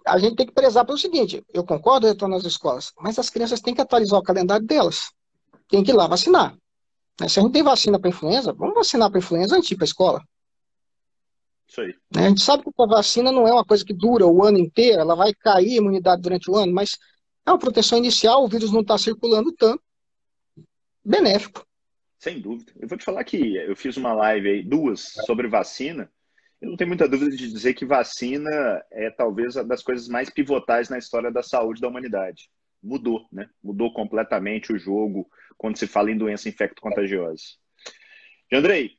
[0.05, 3.61] a gente tem que prezar pelo seguinte: eu concordo retorno às escolas, mas as crianças
[3.61, 5.11] têm que atualizar o calendário delas.
[5.73, 6.55] Tem que ir lá vacinar.
[7.19, 7.27] Né?
[7.27, 10.23] Se a gente tem vacina para influenza, vamos vacinar para influenza antes para a escola.
[11.67, 11.95] Isso aí.
[12.15, 12.27] Né?
[12.27, 15.01] A gente sabe que a vacina não é uma coisa que dura o ano inteiro,
[15.01, 16.95] ela vai cair a imunidade durante o ano, mas
[17.43, 19.81] é uma proteção inicial, o vírus não está circulando tanto.
[21.03, 21.65] Benéfico.
[22.19, 22.71] Sem dúvida.
[22.79, 26.07] Eu vou te falar que eu fiz uma live aí, duas, sobre vacina.
[26.61, 28.51] Eu não tenho muita dúvida de dizer que vacina
[28.91, 32.47] é talvez uma das coisas mais pivotais na história da saúde da humanidade.
[32.83, 33.49] Mudou, né?
[33.63, 37.43] Mudou completamente o jogo quando se fala em doença infecto-contagiosa.
[38.51, 38.97] Andrei,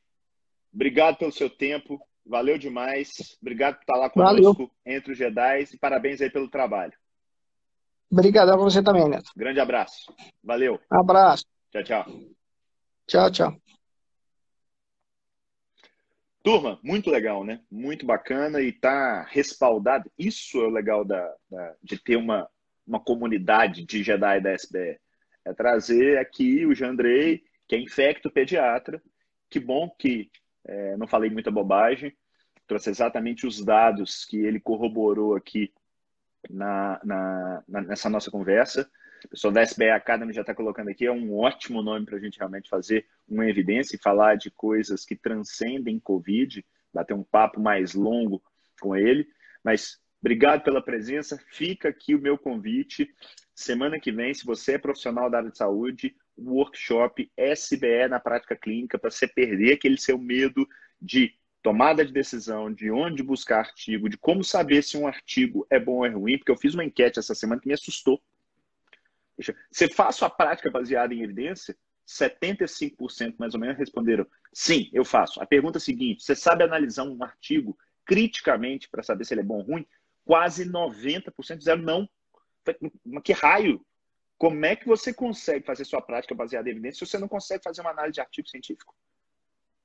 [0.72, 3.37] obrigado pelo seu tempo, valeu demais.
[3.41, 4.70] Obrigado por estar lá conosco valeu.
[4.87, 6.95] entre os Jedi e parabéns aí pelo trabalho.
[8.11, 9.30] Obrigado a você também, Neto.
[9.37, 10.12] Grande abraço.
[10.43, 10.80] Valeu.
[10.89, 11.45] Abraço.
[11.70, 12.07] Tchau, tchau.
[13.07, 13.61] Tchau, tchau.
[16.43, 17.61] Turma, muito legal, né?
[17.70, 20.11] Muito bacana e tá respaldado.
[20.18, 22.49] Isso é o legal da, da, de ter uma,
[22.87, 24.99] uma comunidade de Jedi da SBE.
[25.45, 29.03] É trazer aqui o Jandrei, que é infecto pediatra.
[29.51, 30.30] Que bom que
[30.66, 32.14] é, não falei muita bobagem.
[32.66, 35.72] Trouxe exatamente os dados que ele corroborou aqui
[36.51, 38.89] na, na, na nessa nossa conversa.
[39.24, 42.20] O pessoal da SBE Academy já está colocando aqui, é um ótimo nome para a
[42.20, 47.59] gente realmente fazer uma evidência e falar de coisas que transcendem Covid, bater um papo
[47.59, 48.43] mais longo
[48.80, 49.26] com ele.
[49.62, 53.14] Mas obrigado pela presença, fica aqui o meu convite.
[53.55, 58.57] Semana que vem, se você é profissional da área de saúde, workshop SBE na prática
[58.57, 60.66] clínica, para você perder aquele seu medo
[61.01, 65.79] de tomada de decisão, de onde buscar artigo, de como saber se um artigo é
[65.79, 68.18] bom ou é ruim, porque eu fiz uma enquete essa semana que me assustou.
[69.70, 71.77] Você faz sua prática baseada em evidência?
[72.09, 75.43] 75% mais ou menos responderam sim, eu faço.
[75.43, 79.43] A pergunta é a seguinte: você sabe analisar um artigo criticamente para saber se ele
[79.43, 79.87] é bom ou ruim?
[80.25, 82.09] Quase 90% disseram não.
[83.05, 83.85] Mas que raio?
[84.39, 87.62] Como é que você consegue fazer sua prática baseada em evidência se você não consegue
[87.62, 88.95] fazer uma análise de artigo científico?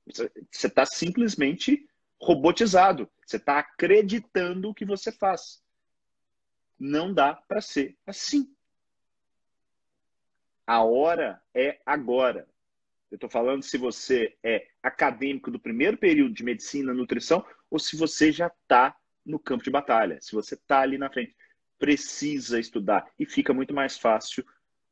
[0.06, 1.88] Você está simplesmente
[2.20, 3.10] robotizado.
[3.24, 5.62] Você está acreditando o que você faz.
[6.78, 8.54] Não dá para ser assim.
[10.66, 12.48] A hora é agora.
[13.10, 17.96] Eu estou falando se você é acadêmico do primeiro período de medicina, nutrição, ou se
[17.96, 21.34] você já está no campo de batalha, se você está ali na frente.
[21.78, 24.44] Precisa estudar e fica muito mais fácil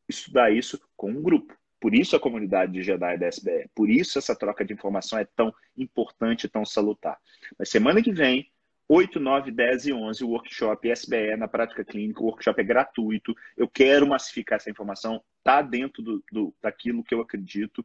[0.08, 1.54] estudar isso com um grupo.
[1.80, 5.24] Por isso a comunidade de Jedi da SBE, por isso essa troca de informação é
[5.24, 7.18] tão importante tão salutar.
[7.58, 8.50] Mas semana que vem
[8.88, 12.22] 8, 9, 10 e 11, o workshop SBE na prática clínica.
[12.22, 13.34] O workshop é gratuito.
[13.54, 17.84] Eu quero massificar essa informação, tá dentro do, do daquilo que eu acredito.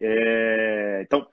[0.00, 1.28] É, então,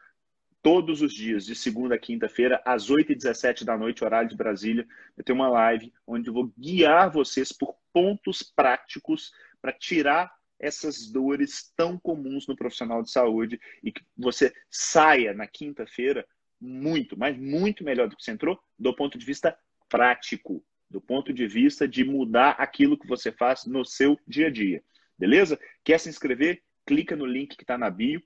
[0.62, 4.36] todos os dias, de segunda a quinta-feira, às 8 e 17 da noite, horário de
[4.36, 4.88] Brasília,
[5.18, 9.32] eu tenho uma live onde eu vou guiar vocês por pontos práticos
[9.62, 15.48] para tirar essas dores tão comuns no profissional de saúde e que você saia na
[15.48, 16.26] quinta-feira
[16.60, 19.58] muito, mas muito melhor do que você entrou, do ponto de vista
[19.90, 24.52] prático, do ponto de vista de mudar aquilo que você faz no seu dia a
[24.52, 24.84] dia.
[25.18, 25.60] Beleza?
[25.84, 26.62] Quer se inscrever?
[26.86, 28.22] Clica no link que está na bio.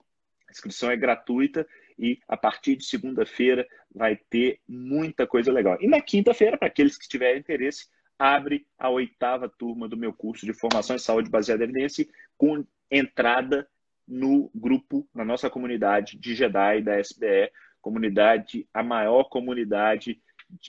[0.47, 1.65] A inscrição é gratuita
[1.97, 5.77] e a partir de segunda-feira vai ter muita coisa legal.
[5.79, 7.87] E na quinta-feira, para aqueles que tiverem interesse,
[8.17, 12.65] abre a oitava turma do meu curso de formação em saúde baseada em evidência com
[12.89, 13.67] entrada
[14.07, 20.21] no grupo, na nossa comunidade de Jedi da SBE, comunidade, a maior comunidade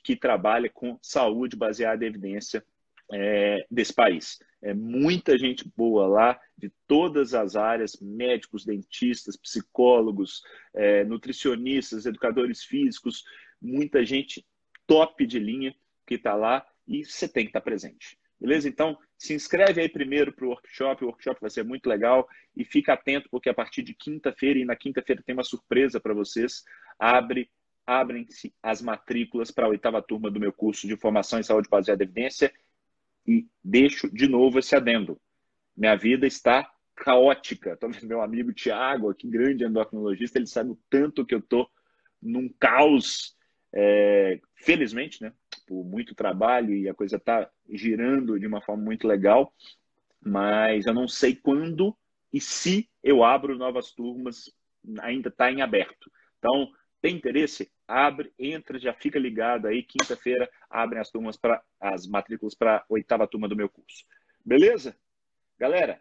[0.03, 2.65] que trabalha com saúde baseada em evidência
[3.13, 4.39] é, desse país.
[4.63, 10.43] É muita gente boa lá, de todas as áreas, médicos, dentistas, psicólogos,
[10.75, 13.25] é, nutricionistas, educadores físicos,
[13.61, 14.45] muita gente
[14.87, 15.75] top de linha
[16.07, 18.19] que está lá e você tem que estar tá presente.
[18.39, 18.69] Beleza?
[18.69, 22.65] Então, se inscreve aí primeiro para o workshop, o workshop vai ser muito legal e
[22.65, 26.63] fica atento porque a partir de quinta-feira, e na quinta-feira tem uma surpresa para vocês,
[26.99, 27.51] abre
[27.87, 32.03] abrem-se as matrículas para a oitava turma do meu curso de formação em saúde baseada
[32.03, 32.53] em evidência
[33.27, 35.21] e deixo de novo esse adendo.
[35.77, 37.77] Minha vida está caótica.
[37.77, 41.69] Talvez meu amigo Tiago, que grande endocrinologista, ele sabe o tanto que eu estou
[42.23, 43.37] num caos,
[43.73, 45.33] é, felizmente, né?
[45.67, 49.53] Por muito trabalho e a coisa está girando de uma forma muito legal,
[50.21, 51.97] mas eu não sei quando
[52.33, 54.53] e se eu abro novas turmas,
[55.01, 56.11] ainda está em aberto.
[56.39, 56.71] Então,
[57.01, 57.71] tem interesse?
[57.89, 59.83] Abre, entra, já fica ligado aí.
[59.83, 64.05] Quinta-feira abrem as turmas para as matrículas para a oitava turma do meu curso.
[64.45, 64.97] Beleza?
[65.59, 66.01] Galera,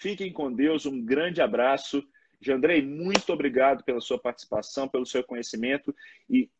[0.00, 0.86] fiquem com Deus.
[0.86, 2.06] Um grande abraço.
[2.40, 5.94] Jandrei, muito obrigado pela sua participação, pelo seu conhecimento
[6.28, 6.50] e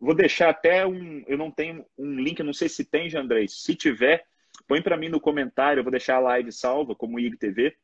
[0.00, 1.24] vou deixar até um.
[1.26, 3.48] Eu não tenho um link, não sei se tem, Jandrei.
[3.48, 4.24] Se tiver,
[4.66, 5.80] põe para mim no comentário.
[5.80, 7.76] Eu vou deixar a live salva como IGTV.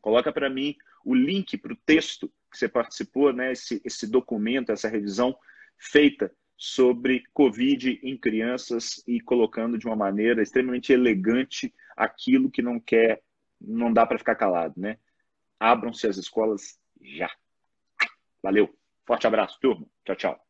[0.00, 4.72] Coloca para mim o link para o texto que você participou, né, esse, esse documento,
[4.72, 5.36] essa revisão
[5.78, 12.80] feita sobre Covid em crianças e colocando de uma maneira extremamente elegante aquilo que não
[12.80, 13.22] quer,
[13.60, 14.98] não dá para ficar calado, né?
[15.60, 17.30] Abram-se as escolas já.
[18.42, 18.74] Valeu.
[19.06, 19.86] Forte abraço, turma.
[20.04, 20.45] Tchau, tchau.